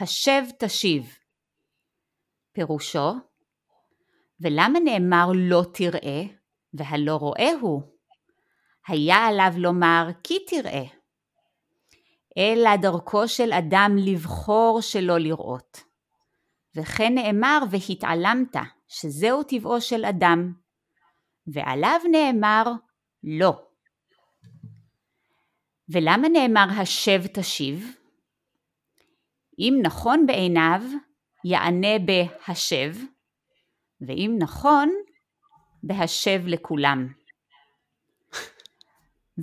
[0.00, 1.16] השב תשיב.
[2.52, 3.12] פירושו,
[4.40, 6.22] ולמה נאמר לא תראה,
[6.74, 7.82] והלא רואה הוא?
[8.88, 10.84] היה עליו לומר כי תראה.
[12.38, 15.89] אלא דרכו של אדם לבחור שלא לראות.
[16.76, 18.56] וכן נאמר והתעלמת,
[18.88, 20.52] שזהו טבעו של אדם,
[21.46, 22.64] ועליו נאמר
[23.24, 23.62] לא.
[25.88, 27.96] ולמה נאמר השב תשיב?
[29.58, 30.82] אם נכון בעיניו,
[31.44, 32.94] יענה בהשב,
[34.08, 34.90] ואם נכון,
[35.82, 37.08] בהשב לכולם.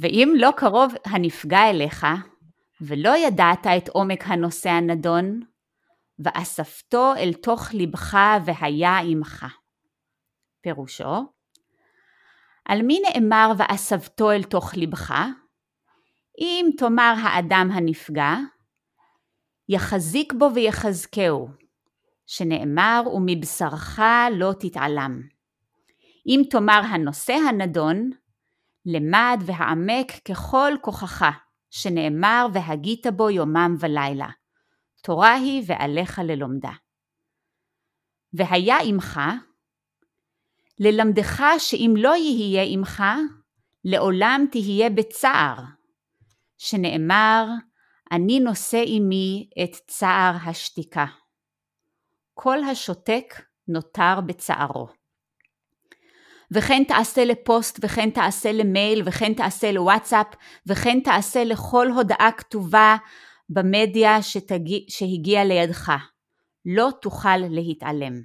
[0.02, 2.06] ואם לא קרוב הנפגע אליך,
[2.82, 5.40] ולא ידעת את עומק הנושא הנדון,
[6.20, 9.46] ואספתו אל תוך לבך והיה עמך.
[10.62, 11.38] פירושו,
[12.66, 15.14] על מי נאמר ואספתו אל תוך לבך?
[16.40, 18.36] אם תאמר האדם הנפגע,
[19.70, 21.48] יחזיק בו ויחזקהו,
[22.26, 24.00] שנאמר ומבשרך
[24.32, 25.22] לא תתעלם.
[26.28, 28.10] אם תאמר הנושא הנדון,
[28.86, 31.26] למד והעמק ככל כוחך,
[31.70, 34.28] שנאמר והגית בו יומם ולילה.
[35.02, 36.72] תורה היא ועליך ללומדה.
[38.34, 39.20] והיה עמך,
[40.80, 43.04] ללמדך שאם לא יהיה עמך,
[43.86, 45.56] לעולם תהיה בצער,
[46.58, 47.46] שנאמר,
[48.12, 51.06] אני נושא עמי את צער השתיקה.
[52.34, 54.88] כל השותק נותר בצערו.
[56.52, 60.28] וכן תעשה לפוסט, וכן תעשה למייל, וכן תעשה לוואטסאפ,
[60.68, 62.96] וכן תעשה לכל הודעה כתובה
[63.50, 65.92] במדיה שתגיע, שהגיעה לידך.
[66.66, 68.22] לא תוכל להתעלם.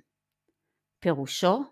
[1.01, 1.63] פירושו,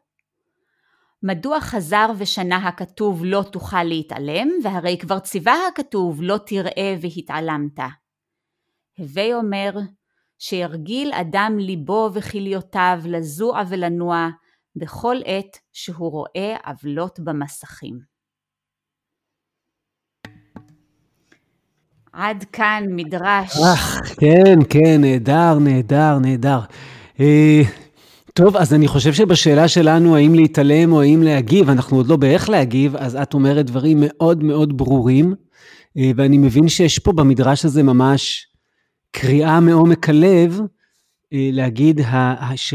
[1.22, 7.78] מדוע חזר ושנה הכתוב לא תוכל להתעלם, והרי כבר ציווה הכתוב לא תראה והתעלמת.
[8.98, 9.70] הווי אומר,
[10.38, 14.28] שירגיל אדם ליבו וכליותיו לזוע ולנוע
[14.76, 18.09] בכל עת שהוא רואה עוולות במסכים.
[22.12, 23.56] עד כאן מדרש.
[23.74, 26.60] אך, כן, כן, נהדר, נהדר, נהדר.
[27.20, 27.62] אה,
[28.34, 32.48] טוב, אז אני חושב שבשאלה שלנו האם להתעלם או האם להגיב, אנחנו עוד לא באיך
[32.48, 35.34] להגיב, אז את אומרת דברים מאוד מאוד ברורים,
[35.96, 38.46] אה, ואני מבין שיש פה במדרש הזה ממש
[39.10, 40.60] קריאה מעומק הלב,
[41.32, 42.74] אה, להגיד, ה, ש...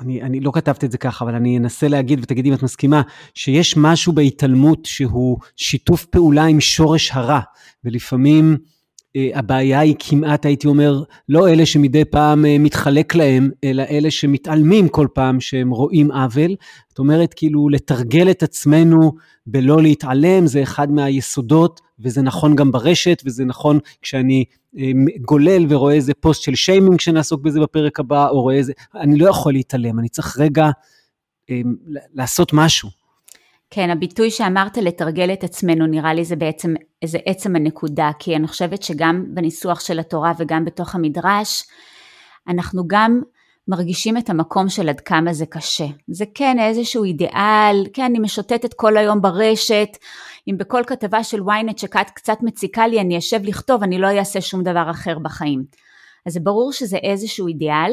[0.00, 3.02] אני, אני לא כתבתי את זה ככה, אבל אני אנסה להגיד, ותגידי אם את מסכימה,
[3.34, 7.40] שיש משהו בהתעלמות שהוא שיתוף פעולה עם שורש הרע,
[7.84, 8.56] ולפעמים
[9.34, 14.88] הבעיה היא כמעט, הייתי אומר, לא אלה שמדי פעם אה, מתחלק להם, אלא אלה שמתעלמים
[14.88, 16.56] כל פעם שהם רואים עוול.
[16.88, 19.12] זאת אומרת, כאילו, לתרגל את עצמנו
[19.46, 24.44] בלא להתעלם, זה אחד מהיסודות, וזה נכון גם ברשת, וזה נכון כשאני
[24.78, 29.18] אה, גולל ורואה איזה פוסט של שיימינג שנעסוק בזה בפרק הבא, או רואה איזה, אני
[29.18, 30.70] לא יכול להתעלם, אני צריך רגע
[32.14, 33.05] לעשות משהו.
[33.70, 38.46] כן, הביטוי שאמרת לתרגל את עצמנו, נראה לי זה בעצם איזה עצם הנקודה, כי אני
[38.46, 41.62] חושבת שגם בניסוח של התורה וגם בתוך המדרש,
[42.48, 43.20] אנחנו גם
[43.68, 45.86] מרגישים את המקום של עד כמה זה קשה.
[46.08, 49.88] זה כן איזשהו אידיאל, כן, אני משוטטת כל היום ברשת,
[50.48, 54.62] אם בכל כתבה של ynet שקצת מציקה לי, אני אשב לכתוב, אני לא אעשה שום
[54.62, 55.64] דבר אחר בחיים.
[56.26, 57.92] אז זה ברור שזה איזשהו אידיאל,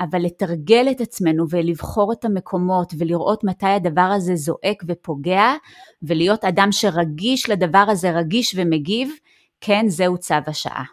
[0.00, 5.52] אבל לתרגל את עצמנו ולבחור את המקומות ולראות מתי הדבר הזה זועק ופוגע
[6.02, 9.10] ולהיות אדם שרגיש לדבר הזה, רגיש ומגיב,
[9.60, 10.84] כן, זהו צו השעה.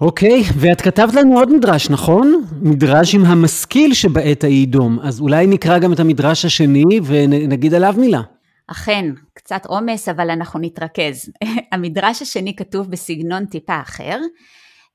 [0.00, 2.44] אוקיי, okay, ואת כתבת לנו עוד מדרש, נכון?
[2.62, 4.98] מדרש עם המשכיל שבעת ההיא דום.
[5.02, 8.20] אז אולי נקרא גם את המדרש השני ונגיד עליו מילה.
[8.66, 11.30] אכן, קצת עומס, אבל אנחנו נתרכז.
[11.72, 14.18] המדרש השני כתוב בסגנון טיפה אחר.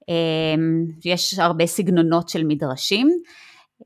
[0.10, 3.10] אמ, יש הרבה סגנונות של מדרשים.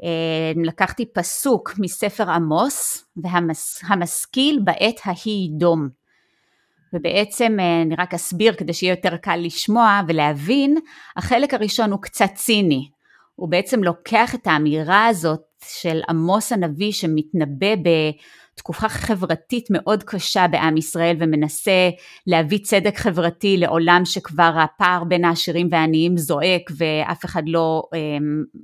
[0.04, 5.90] אמ, לקחתי פסוק מספר עמוס, והמשכיל בעת ההיא דום.
[6.94, 10.78] ובעצם אה, אני רק אסביר כדי שיהיה יותר קל לשמוע ולהבין,
[11.16, 12.90] החלק הראשון הוא קצת ציני.
[13.36, 17.76] הוא בעצם לוקח את האמירה הזאת של עמוס הנביא שמתנבא
[18.60, 21.90] תקופה חברתית מאוד קשה בעם ישראל ומנסה
[22.28, 28.00] להביא צדק חברתי לעולם שכבר הפער בין העשירים והעניים זועק ואף אחד לא אה,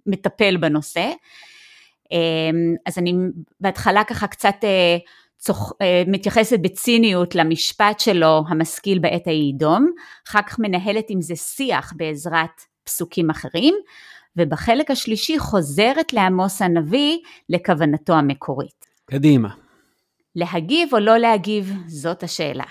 [0.06, 1.12] מטפל בנושא.
[2.12, 2.18] אה,
[2.86, 3.14] אז אני
[3.62, 4.98] בהתחלה ככה קצת אה,
[5.38, 9.92] צוח, אה, מתייחסת בציניות למשפט שלו המשכיל בעת ההיא דום,
[10.28, 13.76] אחר כך מנהלת עם זה שיח בעזרת פסוקים אחרים,
[14.38, 17.18] ובחלק השלישי חוזרת לעמוס הנביא
[17.50, 18.86] לכוונתו המקורית.
[19.06, 19.65] קדימה.
[20.36, 22.64] להגיב או לא להגיב, זאת השאלה.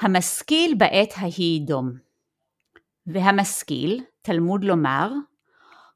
[0.00, 1.92] המשכיל בעת ההיא דום.
[3.06, 5.10] והמשכיל, תלמוד לומר,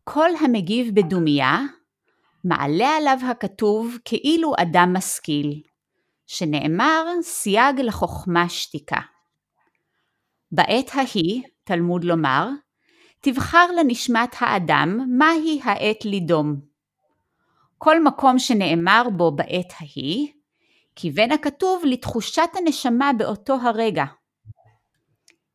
[0.05, 1.59] כל המגיב בדומיה,
[2.45, 5.63] מעלה עליו הכתוב כאילו אדם משכיל,
[6.27, 9.01] שנאמר סייג לחוכמה שתיקה.
[10.53, 12.49] בעת ההיא, תלמוד לומר,
[13.21, 16.70] תבחר לנשמת האדם מהי העת לדום.
[17.83, 20.33] כל מקום שנאמר בו בעת ההיא,
[20.97, 24.05] כיוון הכתוב לתחושת הנשמה באותו הרגע.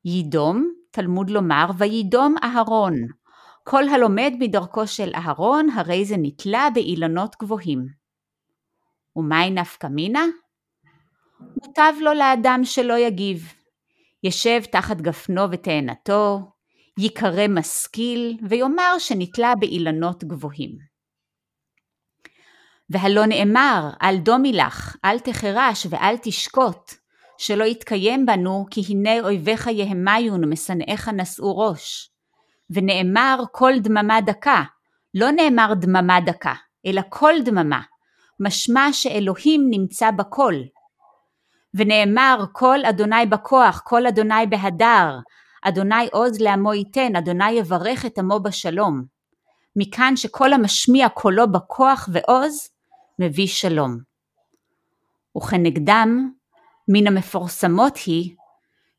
[0.05, 2.93] יידום, תלמוד לומר, וידום אהרון.
[3.63, 7.85] כל הלומד מדרכו של אהרון, הרי זה נתלה באילנות גבוהים.
[9.15, 10.25] ומהי נפקא מינה?
[11.39, 13.53] מוטב לו לאדם שלא יגיב.
[14.23, 16.39] ישב תחת גפנו ותאנתו,
[16.97, 20.94] ייקרא משכיל, ויאמר שנתלה באילנות גבוהים.
[22.89, 26.93] והלא נאמר, אל דומי לך, אל תחרש ואל תשקוט,
[27.37, 32.11] שלא יתקיים בנו, כי הנה אויביך יהמיון ומשנאיך נשאו ראש.
[32.69, 34.63] ונאמר קול דממה דקה,
[35.13, 36.53] לא נאמר דממה דקה,
[36.85, 37.81] אלא קול דממה,
[38.39, 40.55] משמע שאלוהים נמצא בקול.
[41.73, 45.19] ונאמר קול אדוני בכוח, קול אדוני בהדר,
[45.63, 49.03] אדוני עוז לעמו ייתן, אדוני יברך את עמו בשלום.
[49.75, 52.69] מכאן שכל המשמיע קולו בכוח ועוז,
[53.19, 53.97] מביא שלום.
[55.37, 56.31] וכנגדם,
[56.87, 58.35] מן המפורסמות היא,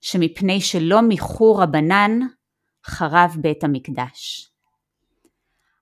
[0.00, 2.20] שמפני שלא מיחו רבנן,
[2.85, 4.50] חרב בית המקדש.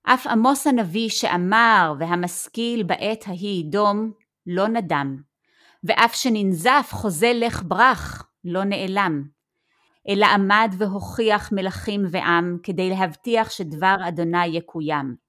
[0.03, 4.11] אף עמוס הנביא שאמר והמשכיל בעת ההיא דום,
[4.47, 5.21] לא נדם,
[5.83, 9.23] ואף שננזף חוזה לך ברח, לא נעלם,
[10.09, 15.24] אלא עמד והוכיח מלכים ועם כדי להבטיח שדבר אדוני יקוים.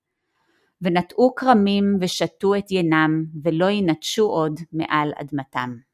[0.82, 5.85] ונטעו כרמים ושתו את ינם, ולא ינטשו עוד מעל אדמתם.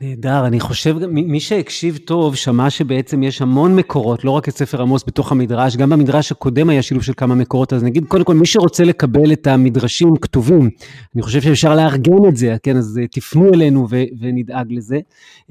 [0.00, 4.82] נהדר, אני חושב, מי שהקשיב טוב, שמע שבעצם יש המון מקורות, לא רק את ספר
[4.82, 8.34] עמוס בתוך המדרש, גם במדרש הקודם היה שילוב של כמה מקורות, אז נגיד, קודם כל,
[8.34, 10.70] מי שרוצה לקבל את המדרשים כתובים,
[11.14, 14.98] אני חושב שאפשר לארגן את זה, כן, אז אה, תפנו אלינו ו- ונדאג לזה.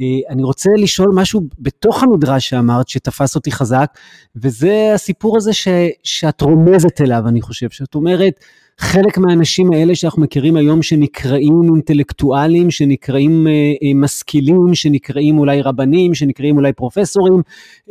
[0.01, 3.97] אה, אני רוצה לשאול משהו בתוך המדרש שאמרת, שתפס אותי חזק,
[4.35, 5.67] וזה הסיפור הזה ש-
[6.03, 8.33] שאת רומזת אליו, אני חושב, שאת אומרת,
[8.79, 16.13] חלק מהאנשים האלה שאנחנו מכירים היום שנקראים אינטלקטואלים, שנקראים אה, אה, משכילים, שנקראים אולי רבנים,
[16.13, 17.41] שנקראים אולי פרופסורים,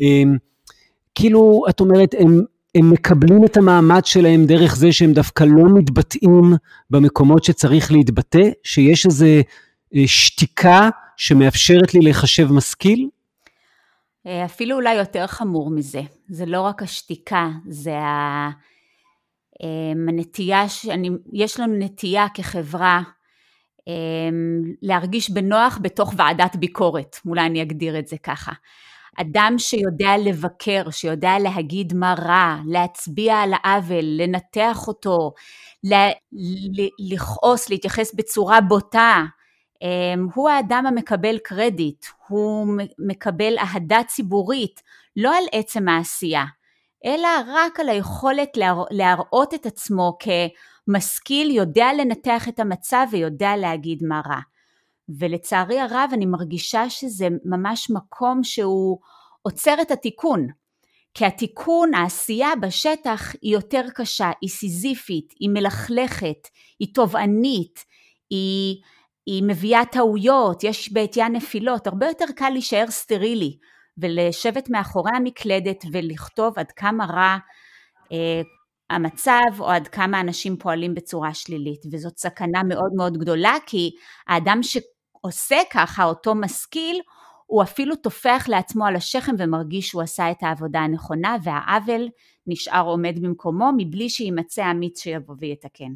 [0.01, 0.23] אה,
[1.15, 2.41] כאילו, את אומרת, הם,
[2.75, 6.55] הם מקבלים את המעמד שלהם דרך זה שהם דווקא לא מתבטאים
[6.91, 9.27] במקומות שצריך להתבטא, שיש איזו
[9.95, 13.09] אה, שתיקה שמאפשרת לי לחשב משכיל?
[14.27, 18.51] אה, אפילו אולי יותר חמור מזה, זה לא רק השתיקה, זה ה...
[19.65, 23.03] אמ, הנטייה, שאני, יש לנו נטייה כחברה
[23.89, 28.53] אמ, להרגיש בנוח בתוך ועדת ביקורת, אולי אני אגדיר את זה ככה.
[29.17, 35.33] אדם שיודע לבקר, שיודע להגיד מה רע, להצביע על העוול, לנתח אותו,
[37.11, 39.25] לכעוס, להתייחס בצורה בוטה,
[39.83, 42.67] אמ, הוא האדם המקבל קרדיט, הוא
[42.99, 44.83] מקבל אהדה ציבורית,
[45.17, 46.45] לא על עצם העשייה.
[47.05, 48.59] אלא רק על היכולת
[48.91, 54.41] להראות את עצמו כמשכיל, יודע לנתח את המצב ויודע להגיד מה רע.
[55.19, 58.99] ולצערי הרב אני מרגישה שזה ממש מקום שהוא
[59.43, 60.47] עוצר את התיקון.
[61.15, 67.85] כי התיקון, העשייה בשטח היא יותר קשה, היא סיזיפית, היא מלכלכת, היא תובענית,
[68.31, 68.77] היא,
[69.27, 73.59] היא מביאה טעויות, יש בעטייה נפילות, הרבה יותר קל להישאר סטרילי.
[73.99, 77.37] ולשבת מאחורי המקלדת ולכתוב עד כמה רע
[78.13, 78.43] אה,
[78.91, 83.91] המצב או עד כמה אנשים פועלים בצורה שלילית וזאת סכנה מאוד מאוד גדולה כי
[84.27, 87.01] האדם שעושה ככה אותו משכיל
[87.47, 92.09] הוא אפילו טופח לעצמו על השכם ומרגיש שהוא עשה את העבודה הנכונה והעוול
[92.47, 95.93] נשאר עומד במקומו מבלי שיימצא אמיץ שיבוא ויתקן.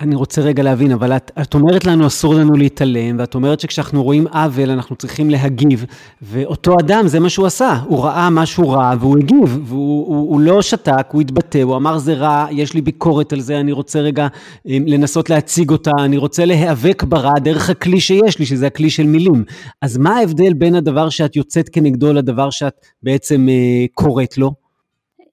[0.00, 4.02] אני רוצה רגע להבין, אבל את, את אומרת לנו אסור לנו להתעלם, ואת אומרת שכשאנחנו
[4.02, 5.84] רואים עוול אנחנו צריכים להגיב,
[6.22, 10.40] ואותו אדם זה מה שהוא עשה, הוא ראה משהו רע והוא הגיב, והוא הוא, הוא
[10.40, 14.00] לא שתק, הוא התבטא, הוא אמר זה רע, יש לי ביקורת על זה, אני רוצה
[14.00, 14.26] רגע
[14.68, 19.06] אה, לנסות להציג אותה, אני רוצה להיאבק ברע דרך הכלי שיש לי, שזה הכלי של
[19.06, 19.44] מילים.
[19.82, 24.59] אז מה ההבדל בין הדבר שאת יוצאת כנגדו לדבר שאת בעצם אה, קוראת לו?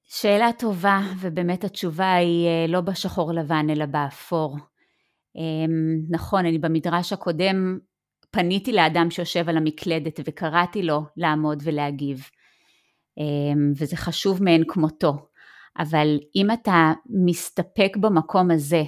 [0.07, 4.57] שאלה טובה, ובאמת התשובה היא אה, לא בשחור לבן אלא באפור.
[5.35, 7.79] אמ, נכון, אני במדרש הקודם
[8.31, 12.29] פניתי לאדם שיושב על המקלדת וקראתי לו לעמוד ולהגיב,
[13.17, 15.13] אמ, וזה חשוב מאין כמותו.
[15.79, 16.93] אבל אם אתה
[17.25, 18.83] מסתפק במקום הזה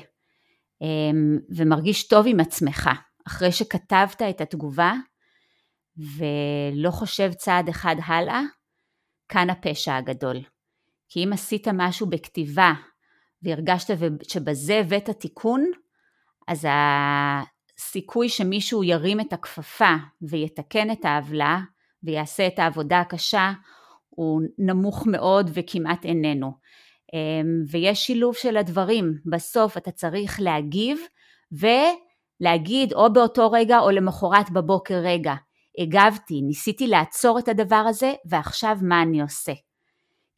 [0.81, 2.89] אמ, ומרגיש טוב עם עצמך,
[3.27, 4.93] אחרי שכתבת את התגובה
[5.97, 8.41] ולא חושב צעד אחד הלאה,
[9.29, 10.37] כאן הפשע הגדול.
[11.09, 12.73] כי אם עשית משהו בכתיבה
[13.43, 13.93] והרגשת
[14.27, 15.65] שבזה הבאת תיקון,
[16.47, 21.59] אז הסיכוי שמישהו ירים את הכפפה ויתקן את העוולה
[22.03, 23.51] ויעשה את העבודה הקשה
[24.09, 26.51] הוא נמוך מאוד וכמעט איננו.
[27.13, 30.99] אמ, ויש שילוב של הדברים, בסוף אתה צריך להגיב
[31.51, 35.33] ולהגיד או באותו רגע או למחרת בבוקר רגע,
[35.77, 39.53] הגבתי, ניסיתי לעצור את הדבר הזה ועכשיו מה אני עושה.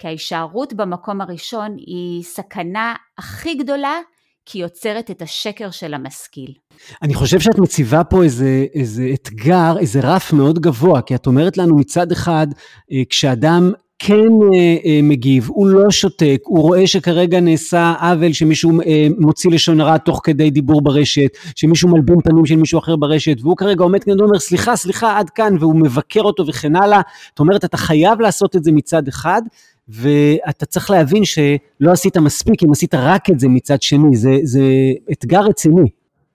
[0.01, 3.99] כי ההישארות במקום הראשון היא סכנה הכי גדולה
[4.45, 6.53] כי היא יוצרת את השקר של המשכיל.
[7.01, 11.57] אני חושב שאת מציבה פה איזה, איזה אתגר, איזה רף מאוד גבוה, כי את אומרת
[11.57, 12.47] לנו מצד אחד,
[12.91, 18.71] אה, כשאדם כן אה, אה, מגיב, הוא לא שותק, הוא רואה שכרגע נעשה עוול שמישהו
[19.19, 23.57] מוציא לשון הרע תוך כדי דיבור ברשת, שמישהו מלבין פנים של מישהו אחר ברשת, והוא
[23.57, 27.01] כרגע עומד כאן ואומר סליחה, סליחה, עד כאן, והוא מבקר אותו וכן הלאה.
[27.29, 29.41] זאת אומרת, אתה חייב לעשות את זה מצד אחד,
[29.91, 34.63] ואתה צריך להבין שלא עשית מספיק אם עשית רק את זה מצד שני, זה, זה
[35.11, 35.89] אתגר רציני.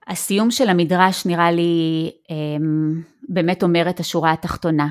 [0.07, 4.87] הסיום של המדרש נראה לי אמ, באמת אומר את השורה התחתונה,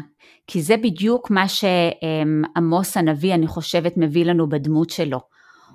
[0.47, 5.19] כי זה בדיוק מה שעמוס הנביא, אני חושבת, מביא לנו בדמות שלו.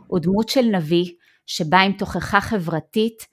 [0.07, 1.05] הוא דמות של נביא
[1.45, 3.32] שבא עם תוכחה חברתית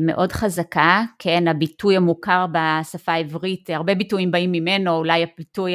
[0.00, 5.74] מאוד חזקה, כן, הביטוי המוכר בשפה העברית, הרבה ביטויים באים ממנו, אולי הביטוי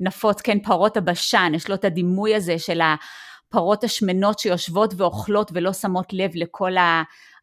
[0.00, 5.72] הנפוץ, כן, פרות הבשן, יש לו את הדימוי הזה של הפרות השמנות שיושבות ואוכלות ולא
[5.72, 6.72] שמות לב לכל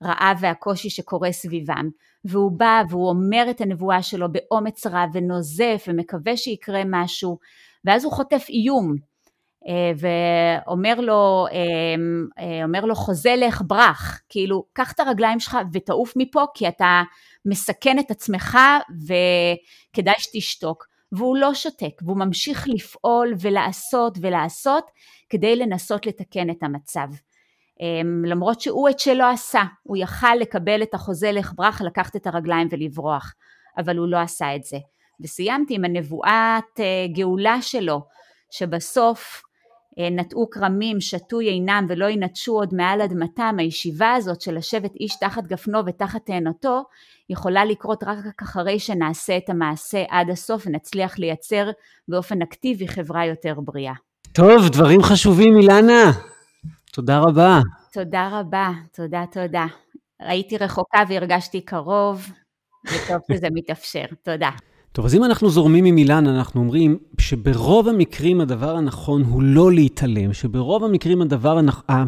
[0.02, 1.90] הרעב והקושי שקורה סביבם.
[2.26, 7.38] והוא בא והוא אומר את הנבואה שלו באומץ רב ונוזף ומקווה שיקרה משהו,
[7.86, 8.96] ואז הוא חוטף איום.
[9.68, 9.92] אה,
[10.66, 11.60] ואומר לו, אה,
[12.40, 17.02] אה, אומר לו חוזה לך ברח, כאילו קח את הרגליים שלך ותעוף מפה כי אתה
[17.46, 18.58] מסכן את עצמך
[19.08, 20.93] וכדאי שתשתוק.
[21.14, 24.92] והוא לא שותק, והוא ממשיך לפעול ולעשות ולעשות
[25.30, 27.08] כדי לנסות לתקן את המצב.
[28.26, 32.68] למרות שהוא את שלא עשה, הוא יכל לקבל את החוזה לך ברח, לקחת את הרגליים
[32.72, 33.34] ולברוח,
[33.78, 34.78] אבל הוא לא עשה את זה.
[35.22, 36.80] וסיימתי עם הנבואת
[37.14, 38.02] גאולה שלו,
[38.52, 39.53] שבסוף אה,
[39.98, 45.44] נטעו כרמים, שתו יינם ולא ינטשו עוד מעל אדמתם, הישיבה הזאת של לשבת איש תחת
[45.44, 46.84] גפנו ותחת תאנתו,
[47.30, 51.70] יכולה לקרות רק אחרי שנעשה את המעשה עד הסוף ונצליח לייצר
[52.08, 53.94] באופן אקטיבי חברה יותר בריאה.
[54.32, 56.12] טוב, דברים חשובים, אילנה.
[56.92, 57.60] תודה רבה.
[57.94, 59.66] תודה רבה, תודה, תודה.
[60.20, 62.30] הייתי רחוקה והרגשתי קרוב,
[62.86, 64.06] וטוב שזה מתאפשר.
[64.24, 64.50] תודה.
[64.94, 69.72] טוב, אז אם אנחנו זורמים עם אילן, אנחנו אומרים שברוב המקרים הדבר הנכון הוא לא
[69.72, 72.08] להתעלם, שברוב המקרים הדבר הנכון...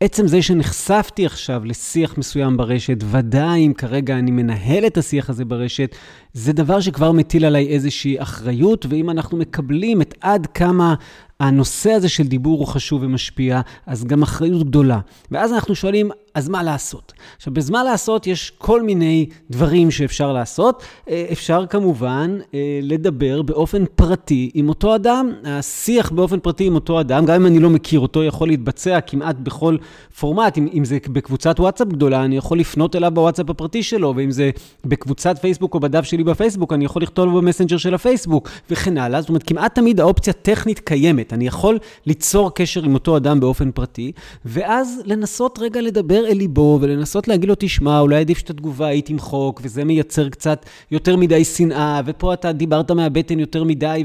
[0.00, 5.44] עצם זה שנחשפתי עכשיו לשיח מסוים ברשת, ודאי אם כרגע אני מנהל את השיח הזה
[5.44, 5.96] ברשת,
[6.32, 10.94] זה דבר שכבר מטיל עליי איזושהי אחריות, ואם אנחנו מקבלים את עד כמה
[11.40, 15.00] הנושא הזה של דיבור הוא חשוב ומשפיע, אז גם אחריות גדולה.
[15.30, 17.12] ואז אנחנו שואלים, אז מה לעשות?
[17.36, 20.82] עכשיו, בזמן לעשות יש כל מיני דברים שאפשר לעשות.
[21.08, 25.32] אה, אפשר כמובן אה, לדבר באופן פרטי עם אותו אדם.
[25.44, 29.36] השיח באופן פרטי עם אותו אדם, גם אם אני לא מכיר אותו, יכול להתבצע כמעט
[29.36, 29.76] בכל
[30.18, 30.58] פורמט.
[30.58, 34.50] אם, אם זה בקבוצת וואטסאפ גדולה, אני יכול לפנות אליו בוואטסאפ הפרטי שלו, ואם זה
[34.84, 39.20] בקבוצת פייסבוק או בדף שלי בפייסבוק, אני יכול לכתוב לו במסנג'ר של הפייסבוק, וכן הלאה.
[39.20, 41.32] זאת אומרת, כמעט תמיד האופציה טכנית קיימת.
[41.32, 44.12] אני יכול ליצור קשר עם אותו אדם באופן פרטי,
[44.44, 49.02] ואז לנסות רגע לדבר אל ליבו, ולנסות להגיד לו, תשמע, אולי עדיף שאת התגובה היא
[49.02, 54.04] תמחוק, וזה מייצר קצת יותר מדי שנאה, ופה אתה דיברת מהבטן יותר מדי,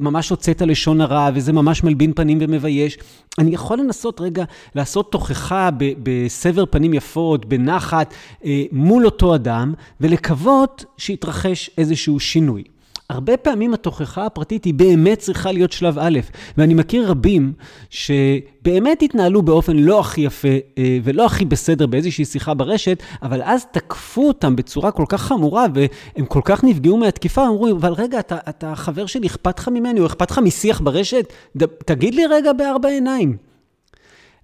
[0.00, 2.98] וממש הוצאת לשון הרע, וזה ממש מלבין פנים ומבייש.
[3.38, 5.68] אני יכול לנסות רגע לעשות תוכחה
[6.02, 8.14] בסבר פנים יפות, בנחת,
[8.44, 12.75] אה, מול אותו אדם, ולקוות שיתרחש איזשהו שינוי.
[13.10, 16.18] הרבה פעמים התוכחה הפרטית היא באמת צריכה להיות שלב א',
[16.58, 17.52] ואני מכיר רבים
[17.90, 20.48] שבאמת התנהלו באופן לא הכי יפה
[20.78, 25.66] אה, ולא הכי בסדר באיזושהי שיחה ברשת, אבל אז תקפו אותם בצורה כל כך חמורה,
[25.74, 30.00] והם כל כך נפגעו מהתקיפה, אמרו, אבל רגע, אתה, אתה חבר שלי, אכפת לך ממני,
[30.00, 31.32] או אכפת לך משיח ברשת?
[31.56, 33.36] ד, תגיד לי רגע בארבע עיניים.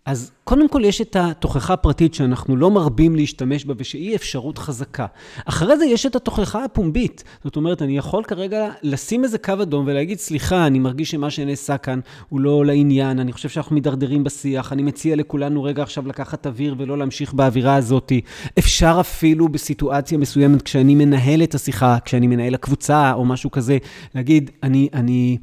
[0.07, 5.07] אז קודם כל יש את התוכחה הפרטית שאנחנו לא מרבים להשתמש בה ושהיא אפשרות חזקה.
[5.45, 7.25] אחרי זה יש את התוכחה הפומבית.
[7.45, 11.77] זאת אומרת, אני יכול כרגע לשים איזה קו אדום ולהגיד, סליחה, אני מרגיש שמה שנעשה
[11.77, 16.47] כאן הוא לא לעניין, אני חושב שאנחנו מידרדרים בשיח, אני מציע לכולנו רגע עכשיו לקחת
[16.47, 18.13] אוויר ולא להמשיך באווירה הזאת.
[18.59, 23.79] אפשר אפילו בסיטואציה מסוימת, כשאני מנהל את השיחה, כשאני מנהל הקבוצה או משהו כזה,
[24.15, 24.89] להגיד, אני...
[24.95, 25.39] אני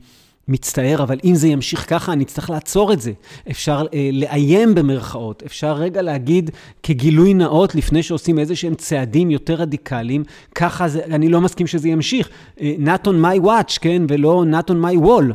[0.49, 3.11] מצטער, אבל אם זה ימשיך ככה, אני אצטרך לעצור את זה.
[3.51, 6.51] אפשר אה, לאיים במרכאות, אפשר רגע להגיד
[6.83, 10.23] כגילוי נאות, לפני שעושים איזה שהם צעדים יותר רדיקליים,
[10.55, 12.29] ככה זה, אני לא מסכים שזה ימשיך.
[12.61, 14.01] אה, not on my watch, כן?
[14.09, 15.33] ולא not on my wall.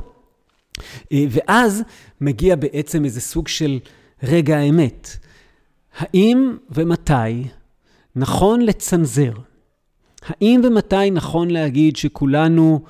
[1.13, 1.83] אה, ואז
[2.21, 3.79] מגיע בעצם איזה סוג של
[4.23, 5.17] רגע האמת.
[5.99, 7.45] האם ומתי
[8.17, 9.33] נכון לצנזר?
[10.27, 12.81] האם ומתי נכון להגיד שכולנו...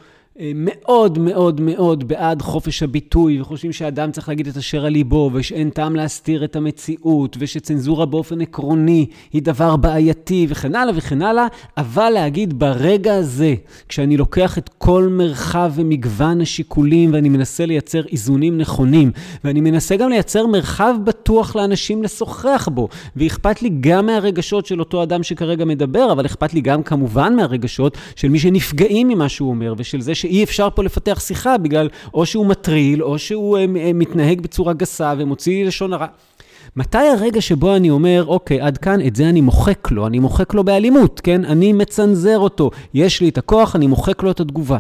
[0.41, 5.30] אה, מאוד מאוד מאוד בעד חופש הביטוי, וחושבים שאדם צריך להגיד את אשר על ליבו,
[5.32, 11.47] ושאין טעם להסתיר את המציאות, ושצנזורה באופן עקרוני היא דבר בעייתי, וכן הלאה וכן הלאה,
[11.76, 13.55] אבל להגיד ברגע הזה,
[13.89, 19.11] כשאני לוקח את כל מרחב ומגוון השיקולים, ואני מנסה לייצר איזונים נכונים,
[19.45, 25.03] ואני מנסה גם לייצר מרחב בטוח לאנשים לשוחח בו, ואכפת לי גם מהרגשות של אותו
[25.03, 29.74] אדם שכרגע מדבר, אבל אכפת לי גם כמובן מהרגשות של מי שנפגעים ממה שהוא אומר,
[29.78, 33.90] ושל זה שאי אפשר פה לפתח שיחה בגלל או שהוא מטריל, או שהוא אה, אה,
[33.94, 36.06] מתנהג בצורה גסה ומוציא לשון הרע.
[36.76, 40.54] מתי הרגע שבו אני אומר, אוקיי, עד כאן, את זה אני מוחק לו, אני מוחק
[40.54, 41.44] לו באלימות, כן?
[41.44, 44.78] אני מצנזר אותו, יש לי את הכוח, אני מוחק לו את התגובה.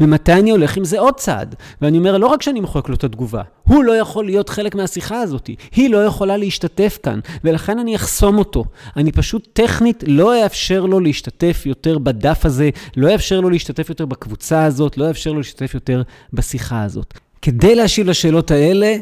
[0.00, 1.54] ומתי אני הולך עם זה עוד צעד?
[1.82, 5.20] ואני אומר, לא רק שאני מוחק לו את התגובה, הוא לא יכול להיות חלק מהשיחה
[5.20, 8.64] הזאת, היא לא יכולה להשתתף כאן, ולכן אני אחסום אותו.
[8.96, 14.06] אני פשוט טכנית לא אאפשר לו להשתתף יותר בדף הזה, לא אאפשר לו להשתתף יותר
[14.06, 16.02] בקבוצה הזאת, לא אאפשר לו להשתתף יותר
[16.32, 17.14] בשיחה הזאת.
[17.42, 18.96] כדי להשיב לשאלות האלה,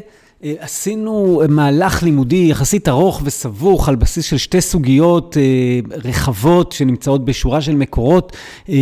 [0.59, 7.61] עשינו מהלך לימודי יחסית ארוך וסבוך על בסיס של שתי סוגיות אה, רחבות שנמצאות בשורה
[7.61, 8.37] של מקורות,
[8.69, 8.75] אה,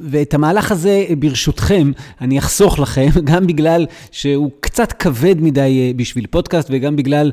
[0.00, 6.68] ואת המהלך הזה, ברשותכם, אני אחסוך לכם, גם בגלל שהוא קצת כבד מדי בשביל פודקאסט
[6.72, 7.32] וגם בגלל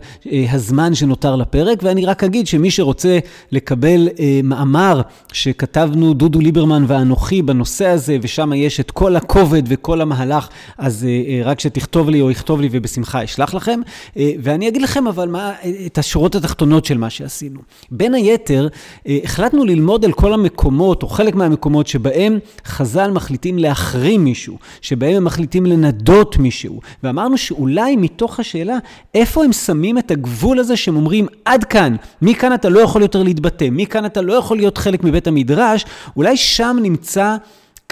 [0.52, 3.20] הזמן שנותר לפרק, ואני רק אגיד שמי שרוצה
[3.52, 4.10] לקבל
[4.44, 5.02] מאמר
[5.34, 11.08] שכתבנו דודו ליברמן ואנוכי בנושא הזה, ושם יש את כל הכובד וכל המהלך, אז
[11.46, 13.71] רק שתכתוב לי או יכתוב לי ובשמחה אשלח לכם.
[13.72, 13.82] לכם,
[14.18, 15.52] אה, ואני אגיד לכם אבל מה,
[15.86, 17.60] את השורות התחתונות של מה שעשינו.
[17.92, 18.68] בין היתר,
[19.08, 25.16] אה, החלטנו ללמוד על כל המקומות, או חלק מהמקומות, שבהם חז"ל מחליטים להחרים מישהו, שבהם
[25.16, 28.78] הם מחליטים לנדות מישהו, ואמרנו שאולי מתוך השאלה,
[29.14, 33.24] איפה הם שמים את הגבול הזה שהם אומרים, עד כאן, מכאן אתה לא יכול יותר
[33.24, 35.86] להתבטא, מכאן אתה לא יכול להיות חלק מבית המדרש,
[36.18, 37.38] אולי שם נמצא...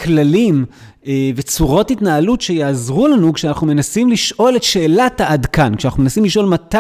[0.04, 0.99] כללים אה,
[1.36, 6.78] וצורות התנהלות שיעזרו לנו כשאנחנו מנסים לשאול את שאלת העד כאן, כשאנחנו מנסים לשאול מתי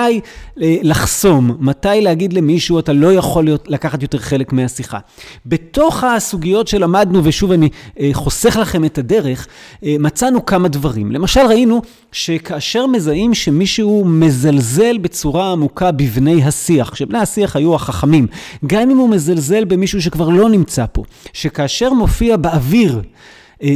[0.62, 5.00] אה, לחסום, מתי להגיד למישהו אתה לא יכול להיות, לקחת יותר חלק מהשיחה.
[5.46, 9.48] בתוך הסוגיות שלמדנו, ושוב אני אה, חוסך לכם את הדרך,
[9.84, 11.12] מצאנו כמה דברים.
[11.12, 18.28] למשל ראינו שכאשר מזהים שמישהו מזלזל בצורה עמוקה בבני השיח, שבני השיח היו החכמים,
[18.68, 21.04] גם אם הוא מזלזל במישהו שכבר לא נמצא פה,
[21.34, 23.02] שכאשר מופיע באוויר אה,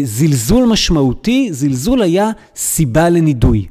[0.03, 3.67] זלזול משמעותי, זלזול היה סיבה לנידוי.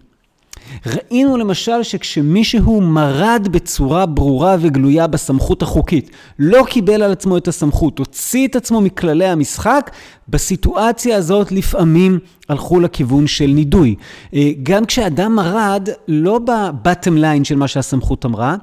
[0.87, 7.99] ראינו למשל שכשמישהו מרד בצורה ברורה וגלויה בסמכות החוקית, לא קיבל על עצמו את הסמכות,
[7.99, 9.91] הוציא את עצמו מכללי המשחק,
[10.29, 13.95] בסיטואציה הזאת לפעמים הלכו לכיוון של נידוי.
[14.35, 18.57] אה, גם כשאדם מרד, לא בבטם ליין של מה שהסמכות אמרה,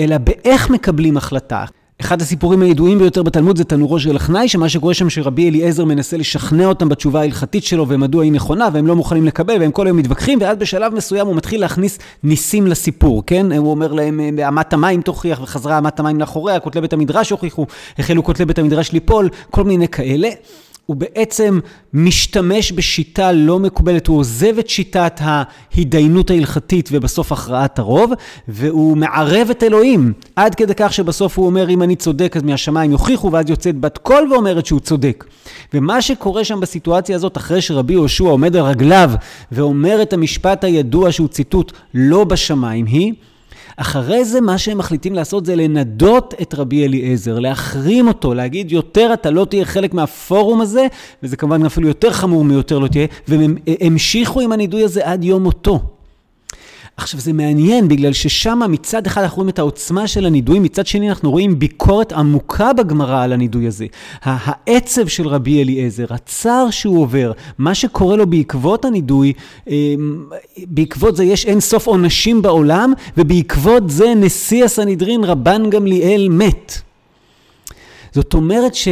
[0.00, 1.64] אלא באיך מקבלים החלטה.
[2.02, 6.16] אחד הסיפורים הידועים ביותר בתלמוד זה תנורו של החנאי, שמה שקורה שם שרבי אליעזר מנסה
[6.16, 9.96] לשכנע אותם בתשובה ההלכתית שלו ומדוע היא נכונה, והם לא מוכנים לקבל, והם כל היום
[9.96, 13.52] מתווכחים, ואז בשלב מסוים הוא מתחיל להכניס ניסים לסיפור, כן?
[13.52, 17.66] הוא אומר להם, אמת המים תוכיח, וחזרה אמת המים לאחוריה, כותלי בית המדרש הוכיחו,
[17.98, 20.28] החלו כותלי בית המדרש ליפול, כל מיני כאלה.
[20.86, 21.60] הוא בעצם
[21.92, 28.12] משתמש בשיטה לא מקובלת, הוא עוזב את שיטת ההתדיינות ההלכתית ובסוף הכרעת הרוב,
[28.48, 32.90] והוא מערב את אלוהים, עד כדי כך שבסוף הוא אומר, אם אני צודק אז מהשמיים
[32.90, 35.24] יוכיחו, ואז יוצאת בת קול ואומרת שהוא צודק.
[35.74, 39.10] ומה שקורה שם בסיטואציה הזאת, אחרי שרבי יהושע עומד על רגליו
[39.52, 43.12] ואומר את המשפט הידוע שהוא ציטוט לא בשמיים, היא
[43.76, 49.10] אחרי זה מה שהם מחליטים לעשות זה לנדות את רבי אליעזר, להחרים אותו, להגיד יותר
[49.12, 50.86] אתה לא תהיה חלק מהפורום הזה,
[51.22, 55.42] וזה כמובן אפילו יותר חמור מיותר לא תהיה, והם המשיכו עם הנידוי הזה עד יום
[55.42, 55.91] מותו.
[56.96, 61.08] עכשיו זה מעניין בגלל ששם מצד אחד אנחנו רואים את העוצמה של הנידוי, מצד שני
[61.08, 63.86] אנחנו רואים ביקורת עמוקה בגמרא על הנידוי הזה.
[64.22, 69.32] העצב של רבי אליעזר, הצער שהוא עובר, מה שקורה לו בעקבות הנידוי,
[69.68, 70.26] אמ,
[70.66, 76.72] בעקבות זה יש אין סוף עונשים בעולם, ובעקבות זה נשיא הסנהדרין רבן גמליאל מת.
[78.12, 78.88] זאת אומרת ש...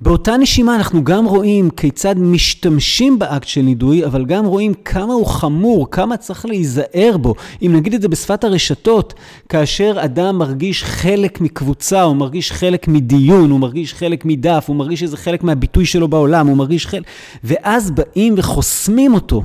[0.00, 5.26] באותה נשימה אנחנו גם רואים כיצד משתמשים באקט של נידוי, אבל גם רואים כמה הוא
[5.26, 7.34] חמור, כמה צריך להיזהר בו.
[7.62, 9.14] אם נגיד את זה בשפת הרשתות,
[9.48, 15.00] כאשר אדם מרגיש חלק מקבוצה, הוא מרגיש חלק מדיון, הוא מרגיש חלק מדף, הוא מרגיש
[15.00, 17.04] שזה חלק מהביטוי שלו בעולם, הוא מרגיש חלק...
[17.44, 19.42] ואז באים וחוסמים אותו.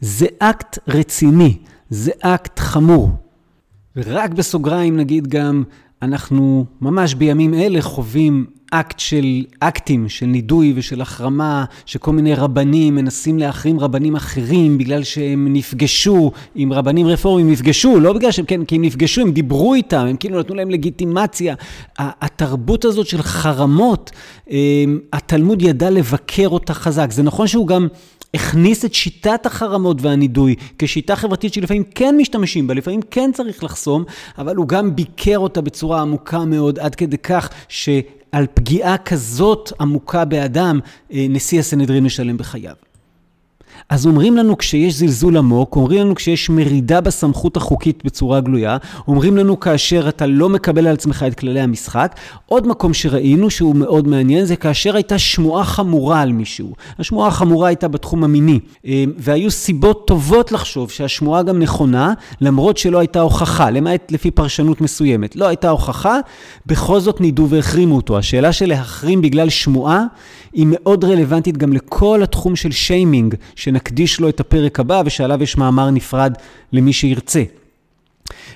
[0.00, 1.56] זה אקט רציני,
[1.90, 3.10] זה אקט חמור.
[3.96, 5.62] ורק בסוגריים נגיד גם,
[6.02, 12.94] אנחנו ממש בימים אלה חווים אקט של, אקטים של נידוי ושל החרמה, שכל מיני רבנים
[12.94, 18.64] מנסים להחרים רבנים אחרים בגלל שהם נפגשו עם רבנים רפורמים, נפגשו, לא בגלל שהם, כן,
[18.64, 21.54] כי הם נפגשו, הם דיברו איתם, הם כאילו נתנו להם לגיטימציה.
[21.98, 24.10] התרבות הזאת של חרמות,
[24.50, 27.10] אמ, התלמוד ידע לבקר אותה חזק.
[27.10, 27.88] זה נכון שהוא גם...
[28.34, 34.04] הכניס את שיטת החרמות והנידוי כשיטה חברתית שלפעמים כן משתמשים בה, לפעמים כן צריך לחסום,
[34.38, 37.50] אבל הוא גם ביקר אותה בצורה עמוקה מאוד, עד כדי כך
[38.34, 40.80] שעל פגיעה כזאת עמוקה באדם,
[41.12, 42.74] אה, נשיא הסנהדרין משלם בחייו.
[43.88, 48.76] אז אומרים לנו כשיש זלזול עמוק, אומרים לנו כשיש מרידה בסמכות החוקית בצורה גלויה,
[49.08, 52.16] אומרים לנו כאשר אתה לא מקבל על עצמך את כללי המשחק.
[52.46, 56.72] עוד מקום שראינו שהוא מאוד מעניין זה כאשר הייתה שמועה חמורה על מישהו.
[56.98, 62.98] השמועה החמורה הייתה בתחום המיני, אה, והיו סיבות טובות לחשוב שהשמועה גם נכונה, למרות שלא
[62.98, 65.36] הייתה הוכחה, למעט לפי פרשנות מסוימת.
[65.36, 66.18] לא הייתה הוכחה,
[66.66, 68.18] בכל זאת נידו והחרימו אותו.
[68.18, 70.04] השאלה של להחרים בגלל שמועה
[70.52, 75.56] היא מאוד רלוונטית גם לכל התחום של שיימינג, שנקדיש לו את הפרק הבא ושעליו יש
[75.56, 76.34] מאמר נפרד
[76.72, 77.42] למי שירצה.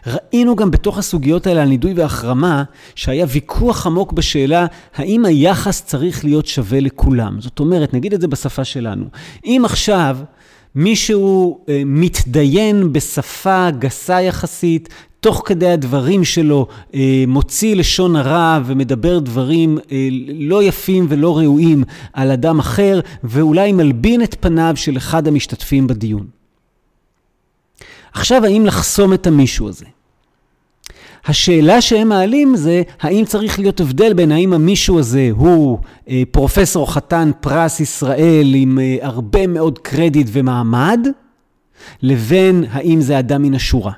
[0.06, 6.24] ראינו גם בתוך הסוגיות האלה על נידוי והחרמה, שהיה ויכוח עמוק בשאלה האם היחס צריך
[6.24, 7.40] להיות שווה לכולם.
[7.40, 9.04] זאת אומרת, נגיד את זה בשפה שלנו,
[9.44, 10.18] אם עכשיו
[10.74, 14.88] מישהו אה, מתדיין בשפה גסה יחסית,
[15.26, 20.08] תוך כדי הדברים שלו אה, מוציא לשון הרע ומדבר דברים אה,
[20.38, 26.26] לא יפים ולא ראויים על אדם אחר, ואולי מלבין את פניו של אחד המשתתפים בדיון.
[28.12, 29.84] עכשיו, האם לחסום את המישהו הזה?
[31.24, 36.92] השאלה שהם מעלים זה, האם צריך להיות הבדל בין האם המישהו הזה הוא אה, פרופסור
[36.92, 41.06] חתן פרס ישראל עם אה, הרבה מאוד קרדיט ומעמד,
[42.02, 43.92] לבין האם זה אדם מן השורה.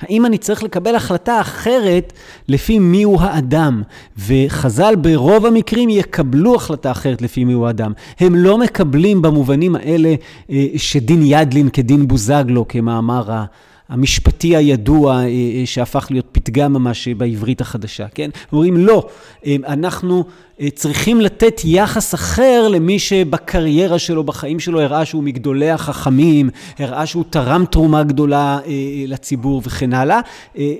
[0.00, 2.12] האם אני צריך לקבל החלטה אחרת
[2.48, 3.82] לפי מיהו האדם?
[4.26, 7.92] וחז"ל ברוב המקרים יקבלו החלטה אחרת לפי מיהו האדם.
[8.20, 10.14] הם לא מקבלים במובנים האלה
[10.50, 13.44] אה, שדין ידלין כדין בוזגלו, כמאמר
[13.90, 18.30] המשפטי הידוע אה, אה, שהפך להיות פתגם ממש בעברית החדשה, כן?
[18.52, 19.06] אומרים לא,
[19.46, 20.24] אנחנו
[20.74, 27.24] צריכים לתת יחס אחר למי שבקריירה שלו, בחיים שלו, הראה שהוא מגדולי החכמים, הראה שהוא
[27.30, 28.58] תרם תרומה גדולה
[29.06, 30.20] לציבור וכן הלאה,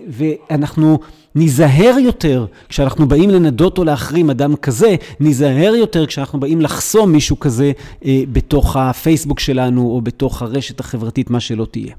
[0.08, 0.98] ואנחנו...
[1.34, 7.40] ניזהר יותר כשאנחנו באים לנדות או להחרים אדם כזה, ניזהר יותר כשאנחנו באים לחסום מישהו
[7.40, 7.72] כזה
[8.04, 11.94] אה, בתוך הפייסבוק שלנו או בתוך הרשת החברתית, מה שלא תהיה.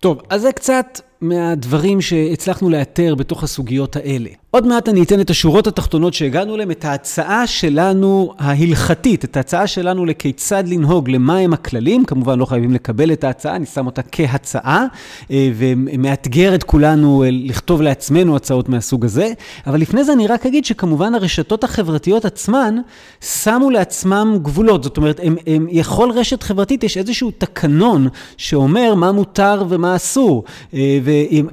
[0.00, 4.28] טוב, אז זה קצת מהדברים שהצלחנו לאתר בתוך הסוגיות האלה.
[4.56, 9.66] עוד מעט אני אתן את השורות התחתונות שהגענו אליהן, את ההצעה שלנו ההלכתית, את ההצעה
[9.66, 12.04] שלנו לכיצד לנהוג, למהם הכללים.
[12.04, 14.86] כמובן לא חייבים לקבל את ההצעה, אני שם אותה כהצעה,
[15.30, 19.32] אה, ומאתגר את כולנו אה, לכתוב לעצמנו הצעות מהסוג הזה.
[19.66, 22.76] אבל לפני זה אני רק אגיד שכמובן הרשתות החברתיות עצמן
[23.20, 24.84] שמו לעצמם גבולות.
[24.84, 30.44] זאת אומרת, הם, הם, לכל רשת חברתית, יש איזשהו תקנון שאומר מה מותר ומה אסור.
[30.74, 30.98] אה,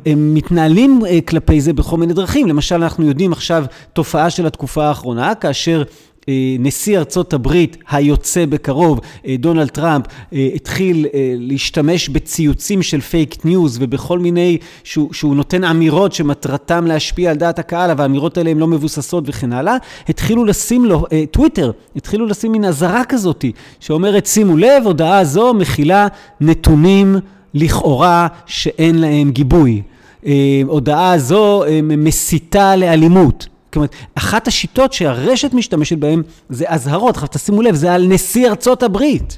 [0.05, 2.47] והם מתנהלים כלפי זה בכל מיני דרכים.
[2.47, 5.83] למשל, אנחנו יודעים עכשיו תופעה של התקופה האחרונה, כאשר
[6.29, 11.05] אה, נשיא ארצות הברית היוצא בקרוב, אה, דונלד טראמפ, אה, התחיל
[11.37, 17.59] להשתמש בציוצים של פייק ניוז ובכל מיני, שהוא, שהוא נותן אמירות שמטרתם להשפיע על דעת
[17.59, 19.75] הקהל, אבל האמירות האלה הן לא מבוססות וכן הלאה,
[20.09, 23.45] התחילו לשים לו, טוויטר, התחילו לשים מין אזהרה כזאת,
[23.79, 26.07] שאומרת, שימו לב, הודעה זו מכילה
[26.41, 27.15] נתונים
[27.53, 29.81] לכאורה שאין להם גיבוי.
[30.25, 33.47] אה, הודעה הזו אה, מסיתה לאלימות.
[33.75, 37.15] אומרת, אחת השיטות שהרשת משתמשת בהן זה אזהרות.
[37.15, 39.37] עכשיו תשימו לב, זה על נשיא ארצות הברית.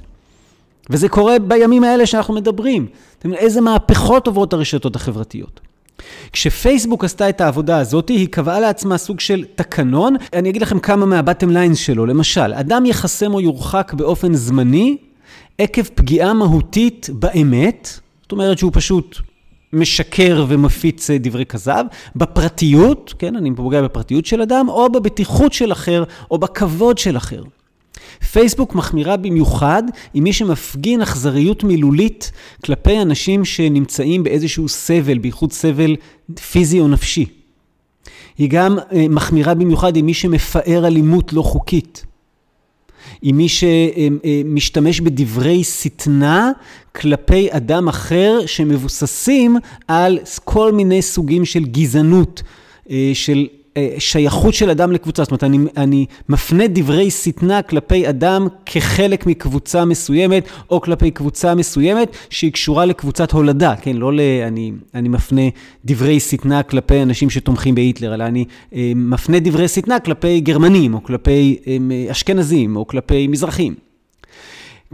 [0.90, 2.88] וזה קורה בימים האלה שאנחנו מדברים.
[3.20, 5.60] אתם יודעים, איזה מהפכות עוברות הרשתות החברתיות.
[6.32, 10.16] כשפייסבוק עשתה את העבודה הזאת, היא קבעה לעצמה סוג של תקנון.
[10.34, 12.06] אני אגיד לכם כמה מהבטם ליינס שלו.
[12.06, 14.98] למשל, אדם יחסם או יורחק באופן זמני
[15.58, 19.18] עקב פגיעה מהותית באמת, זאת אומרת שהוא פשוט
[19.74, 25.72] משקר ומפיץ אה, דברי כזב, בפרטיות, כן, אני פוגע בפרטיות של אדם, או בבטיחות של
[25.72, 27.44] אחר, או בכבוד של אחר.
[28.32, 32.32] פייסבוק מחמירה במיוחד עם מי שמפגין אכזריות מילולית
[32.66, 35.96] כלפי אנשים שנמצאים באיזשהו סבל, בייחוד סבל
[36.52, 37.26] פיזי או נפשי.
[38.38, 42.06] היא גם אה, מחמירה במיוחד עם מי שמפאר אלימות לא חוקית.
[43.22, 46.52] עם מי שמשתמש בדברי שטנה
[47.02, 52.44] כלפי אדם אחר שמבוססים על כל מיני סוגים של גזענות,
[52.90, 55.24] אה, של אה, שייכות של אדם לקבוצה.
[55.24, 61.56] זאת אומרת, אני, אני מפנה דברי שטנה כלפי אדם כחלק מקבוצה מסוימת, או כלפי קבוצה
[61.56, 63.96] מסוימת שהיא קשורה לקבוצת הולדה, כן?
[63.96, 64.20] לא ל...
[64.48, 65.42] אני, אני מפנה
[65.86, 71.04] דברי שטנה כלפי אנשים שתומכים בהיטלר, אלא אני אה, מפנה דברי שטנה כלפי גרמנים, או
[71.04, 71.58] כלפי
[72.12, 73.85] אשכנזים, או כלפי מזרחים.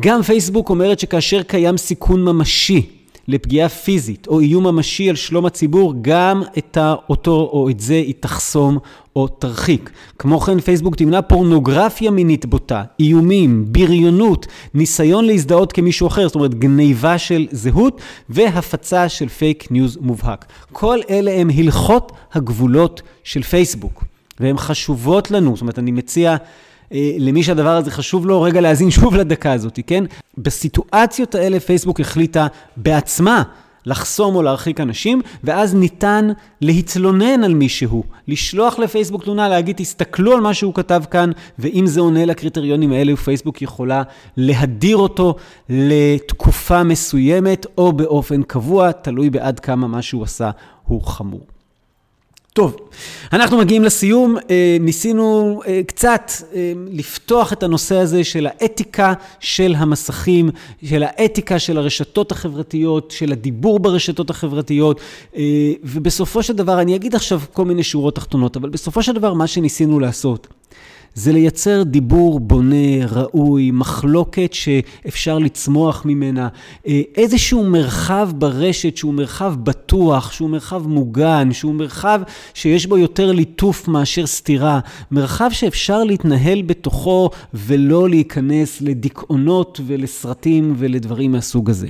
[0.01, 2.89] גם פייסבוק אומרת שכאשר קיים סיכון ממשי,
[3.27, 6.77] לפגיעה פיזית או איום ממשי על שלום הציבור, גם את
[7.09, 8.77] אותו או את זה היא תחסום
[9.15, 9.89] או תרחיק.
[10.19, 16.55] כמו כן, פייסבוק תמנע פורנוגרפיה מינית בוטה, איומים, בריונות, ניסיון להזדהות כמישהו אחר, זאת אומרת
[16.55, 20.45] גניבה של זהות והפצה של פייק ניוז מובהק.
[20.71, 24.03] כל אלה הם הלכות הגבולות של פייסבוק,
[24.39, 25.55] והן חשובות לנו.
[25.55, 26.35] זאת אומרת, אני מציע...
[26.93, 30.03] אה, למי שהדבר הזה חשוב לו, רגע להאזין שוב לדקה הזאת, כן?
[30.37, 33.43] בסיטואציות האלה פייסבוק החליטה בעצמה
[33.85, 36.31] לחסום או להרחיק אנשים, ואז ניתן
[36.61, 42.01] להתלונן על מישהו, לשלוח לפייסבוק תלונה, להגיד, תסתכלו על מה שהוא כתב כאן, ואם זה
[42.01, 44.03] עונה לקריטריונים האלה, פייסבוק יכולה
[44.37, 45.35] להדיר אותו
[45.69, 50.51] לתקופה מסוימת, או באופן קבוע, תלוי בעד כמה מה שהוא עשה
[50.83, 51.50] הוא חמור.
[52.53, 52.75] טוב,
[53.33, 54.37] אנחנו מגיעים לסיום.
[54.49, 60.49] אה, ניסינו אה, קצת אה, לפתוח את הנושא הזה של האתיקה של המסכים,
[60.85, 65.01] של האתיקה של הרשתות החברתיות, של הדיבור ברשתות החברתיות,
[65.83, 69.47] ובסופו של דבר, אני אגיד עכשיו כל מיני שורות תחתונות, אבל בסופו של דבר מה
[69.47, 70.47] שניסינו לעשות
[71.15, 76.47] זה לייצר דיבור בונה, ראוי, מחלוקת שאפשר לצמוח ממנה,
[76.87, 82.21] אה, איזשהו מרחב ברשת שהוא מרחב בטוח, שהוא מרחב מוגן, שהוא מרחב
[82.53, 84.79] שיש בו יותר ליטוף מאשר סתירה,
[85.11, 91.87] מרחב שאפשר להתנהל בתוכו ולא להיכנס לדיכאונות ולסרטים ולדברים מהסוג הזה.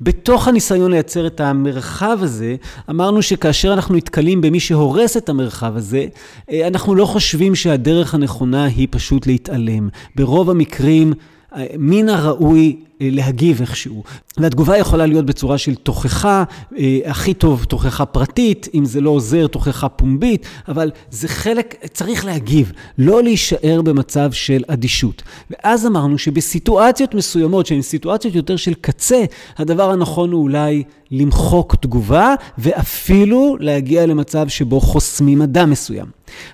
[0.00, 2.56] בתוך הניסיון לייצר את המרחב הזה,
[2.90, 6.06] אמרנו שכאשר אנחנו נתקלים במי שהורס את המרחב הזה,
[6.50, 9.88] אה, אנחנו לא חושבים שהדרך הנכונה היא פשוט להתעלם.
[10.16, 11.12] ברוב המקרים,
[11.56, 14.02] אה, מן הראוי להגיב איכשהו.
[14.36, 16.44] והתגובה יכולה להיות בצורה של תוכחה,
[16.78, 22.24] אה, הכי טוב תוכחה פרטית, אם זה לא עוזר תוכחה פומבית, אבל זה חלק, צריך
[22.24, 25.22] להגיב, לא להישאר במצב של אדישות.
[25.50, 29.24] ואז אמרנו שבסיטואציות מסוימות, שהן סיטואציות יותר של קצה,
[29.58, 36.06] הדבר הנכון הוא אולי למחוק תגובה, ואפילו להגיע למצב שבו חוסמים אדם מסוים.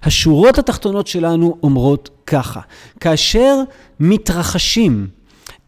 [0.02, 2.60] השורות התחתונות שלנו אומרות ככה,
[3.00, 3.54] כאשר
[4.00, 5.06] מתרחשים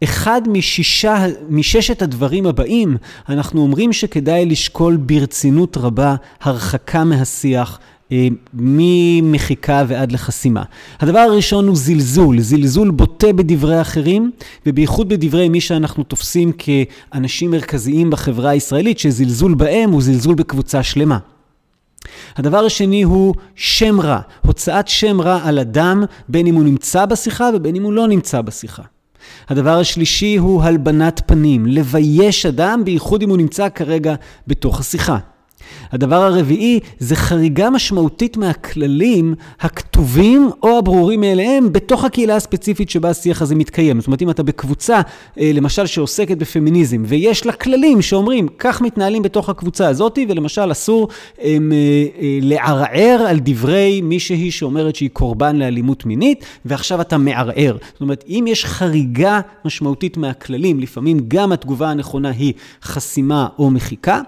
[0.03, 2.97] אחד משישה, מששת הדברים הבאים,
[3.29, 7.79] אנחנו אומרים שכדאי לשקול ברצינות רבה הרחקה מהשיח.
[8.11, 10.63] אה, ממחיקה ועד לחסימה.
[10.99, 14.31] הדבר הראשון הוא זלזול, זלזול בוטה בדברי אחרים,
[14.65, 21.17] ובייחוד בדברי מי שאנחנו תופסים כאנשים מרכזיים בחברה הישראלית, שזלזול בהם הוא זלזול בקבוצה שלמה.
[22.35, 27.49] הדבר השני הוא שם רע, הוצאת שם רע על אדם, בין אם הוא נמצא בשיחה
[27.55, 28.83] ובין אם הוא לא נמצא בשיחה.
[29.49, 34.15] הדבר השלישי הוא הלבנת פנים, לבייש אדם, בייחוד אם הוא נמצא כרגע
[34.47, 35.17] בתוך השיחה.
[35.91, 43.41] הדבר הרביעי זה חריגה משמעותית מהכללים הכתובים או הברורים מאליהם בתוך הקהילה הספציפית שבה השיח
[43.41, 43.99] הזה מתקיים.
[43.99, 45.01] זאת אומרת, אם אתה בקבוצה,
[45.39, 51.07] אה, למשל, שעוסקת בפמיניזם, ויש לה כללים שאומרים, כך מתנהלים בתוך הקבוצה הזאת, ולמשל אסור
[51.41, 51.77] הם, אה,
[52.21, 57.77] אה, לערער על דברי מישהי שאומרת שהיא קורבן לאלימות מינית, ועכשיו אתה מערער.
[57.93, 62.53] זאת אומרת, אם יש חריגה משמעותית מהכללים, לפעמים גם התגובה הנכונה היא
[62.83, 64.21] חסימה או מחיקה.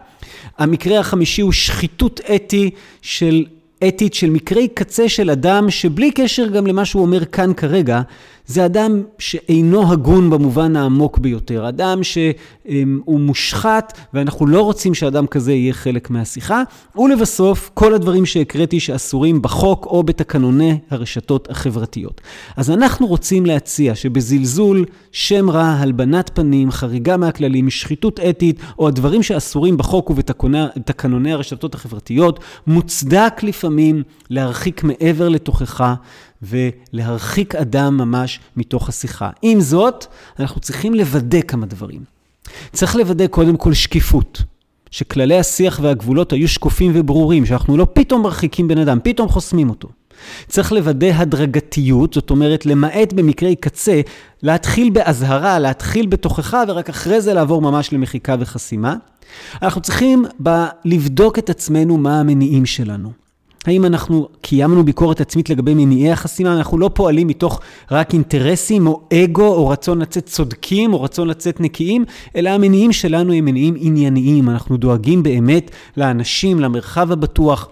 [0.57, 2.69] המקרה החמישי הוא שחיתות אתי
[3.01, 3.45] של,
[3.87, 8.01] אתית של מקרי קצה של אדם שבלי קשר גם למה שהוא אומר כאן כרגע,
[8.51, 11.69] זה אדם שאינו הגון במובן העמוק ביותר.
[11.69, 16.63] אדם שהוא מושחת, ואנחנו לא רוצים שאדם כזה יהיה חלק מהשיחה.
[16.95, 22.21] ולבסוף, כל הדברים שהקראתי שאסורים בחוק או בתקנוני הרשתות החברתיות.
[22.57, 29.23] אז אנחנו רוצים להציע שבזלזול, שם רע, הלבנת פנים, חריגה מהכללים, שחיתות אתית, או הדברים
[29.23, 35.95] שאסורים בחוק ובתקנוני הרשתות החברתיות, מוצדק לפעמים להרחיק מעבר לתוכחה.
[36.43, 39.29] ולהרחיק אדם ממש מתוך השיחה.
[39.41, 40.05] עם זאת,
[40.39, 42.03] אנחנו צריכים לוודא כמה דברים.
[42.73, 44.43] צריך לוודא קודם כל שקיפות.
[44.91, 49.89] שכללי השיח והגבולות היו שקופים וברורים, שאנחנו לא פתאום מרחיקים בן אדם, פתאום חוסמים אותו.
[50.47, 54.01] צריך לוודא הדרגתיות, זאת אומרת, למעט במקרי קצה,
[54.43, 58.95] להתחיל באזהרה, להתחיל בתוכחה, ורק אחרי זה לעבור ממש למחיקה וחסימה.
[59.61, 63.11] אנחנו צריכים ב- לבדוק את עצמנו מה המניעים שלנו.
[63.65, 66.57] האם אנחנו קיימנו ביקורת עצמית לגבי מניעי החסימה?
[66.57, 67.59] אנחנו לא פועלים מתוך
[67.91, 72.05] רק אינטרסים או אגו או רצון לצאת צודקים או רצון לצאת נקיים,
[72.35, 74.49] אלא המניעים שלנו הם מניעים ענייניים.
[74.49, 77.67] אנחנו דואגים באמת לאנשים, למרחב הבטוח.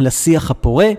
[0.00, 0.90] לשיח הפורה.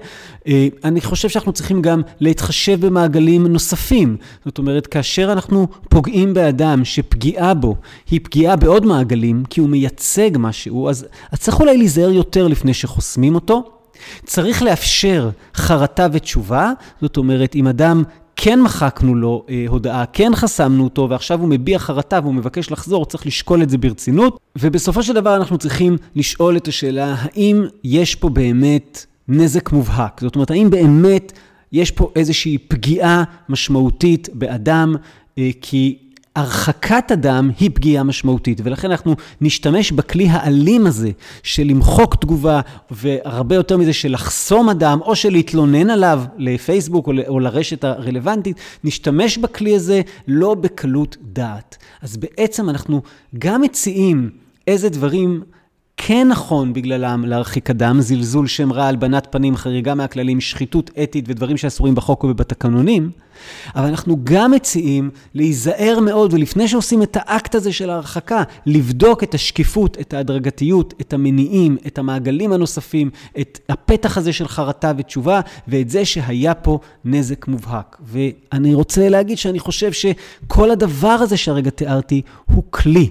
[0.48, 4.18] אה, אני חושב שאנחנו צריכים גם להתחשב במעגלים נוספים.
[4.46, 7.76] זאת אומרת, כאשר אנחנו פוגעים באדם שפגיעה בו
[8.12, 12.74] היא פגיעה בעוד מעגלים, כי הוא מייצג משהו, אז, אז צריך אולי להיזהר יותר לפני
[12.74, 13.79] שחוסמים אותו.
[14.26, 16.72] צריך לאפשר חרטה ותשובה,
[17.02, 18.04] זאת אומרת, אם אדם
[18.42, 23.06] כן מחקנו לו אה, הודעה, כן חסמנו אותו, ועכשיו הוא מביע חרטה והוא מבקש לחזור,
[23.06, 24.40] צריך לשקול את זה ברצינות.
[24.58, 30.22] ובסופו של דבר אנחנו צריכים לשאול את השאלה, האם יש פה באמת נזק מובהק?
[30.22, 31.34] זאת אומרת, האם באמת
[31.72, 34.96] יש פה איזושהי פגיעה משמעותית באדם,
[35.38, 35.98] אה, כי
[36.40, 41.12] הרחקת אדם היא פגיעה משמעותית, ולכן אנחנו נשתמש בכלי האלים הזה
[41.44, 42.62] של למחוק תגובה,
[42.92, 48.58] והרבה יותר מזה של לחסום אדם, או של להתלונן עליו לפייסבוק או, או לרשת הרלוונטית,
[48.84, 51.78] נשתמש בכלי הזה לא בקלות דעת.
[52.02, 53.02] אז בעצם אנחנו
[53.40, 54.30] גם מציעים
[54.68, 55.44] איזה דברים
[56.02, 61.58] כן נכון בגללם להרחיק אדם, זלזול שם רע, הלבנת פנים, חריגה מהכללים, שחיתות אתית ודברים
[61.58, 63.12] שאסורים בחוק ובתקנונים,
[63.76, 69.34] אבל אנחנו גם מציעים להיזהר מאוד, ולפני שעושים את האקט הזה של ההרחקה, לבדוק את
[69.34, 75.90] השקיפות, את ההדרגתיות, את המניעים, את המעגלים הנוספים, את הפתח הזה של חרטה ותשובה, ואת
[75.90, 77.98] זה שהיה פה נזק מובהק.
[78.02, 83.10] ואני רוצה להגיד שאני חושב שכל הדבר הזה שהרגע תיארתי הוא כלי.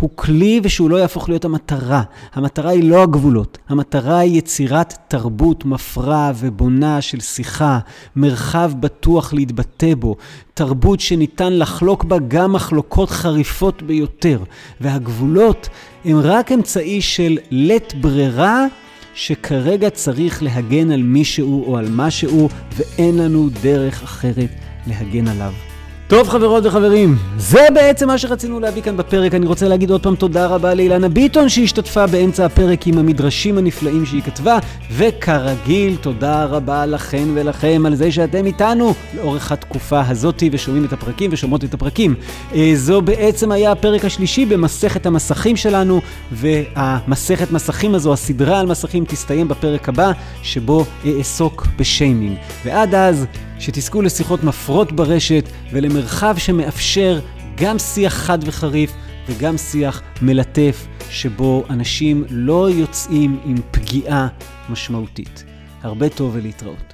[0.00, 2.02] הוא כלי ושהוא לא יהפוך להיות המטרה.
[2.34, 7.78] המטרה היא לא הגבולות, המטרה היא יצירת תרבות מפרה ובונה של שיחה,
[8.16, 10.16] מרחב בטוח להתבטא בו,
[10.54, 14.38] תרבות שניתן לחלוק בה גם מחלוקות חריפות ביותר,
[14.80, 15.68] והגבולות
[16.04, 18.66] הם רק אמצעי של לית ברירה
[19.14, 24.50] שכרגע צריך להגן על מישהו או על משהו, ואין לנו דרך אחרת
[24.86, 25.73] להגן עליו.
[26.08, 29.34] טוב חברות וחברים, זה בעצם מה שרצינו להביא כאן בפרק.
[29.34, 34.06] אני רוצה להגיד עוד פעם תודה רבה לאילנה ביטון שהשתתפה באמצע הפרק עם המדרשים הנפלאים
[34.06, 34.58] שהיא כתבה,
[34.92, 41.30] וכרגיל תודה רבה לכן ולכם על זה שאתם איתנו לאורך התקופה הזאתי ושומעים את הפרקים
[41.32, 42.14] ושומעות את הפרקים.
[42.54, 46.00] אה, זו בעצם היה הפרק השלישי במסכת המסכים שלנו,
[46.32, 52.36] והמסכת מסכים הזו, הסדרה על מסכים, תסתיים בפרק הבא, שבו אעסוק בשיימינג.
[52.64, 53.26] ועד אז...
[53.58, 57.20] שתזכו לשיחות מפרות ברשת ולמרחב שמאפשר
[57.56, 58.92] גם שיח חד וחריף
[59.28, 64.28] וגם שיח מלטף, שבו אנשים לא יוצאים עם פגיעה
[64.70, 65.44] משמעותית.
[65.82, 66.93] הרבה טוב ולהתראות.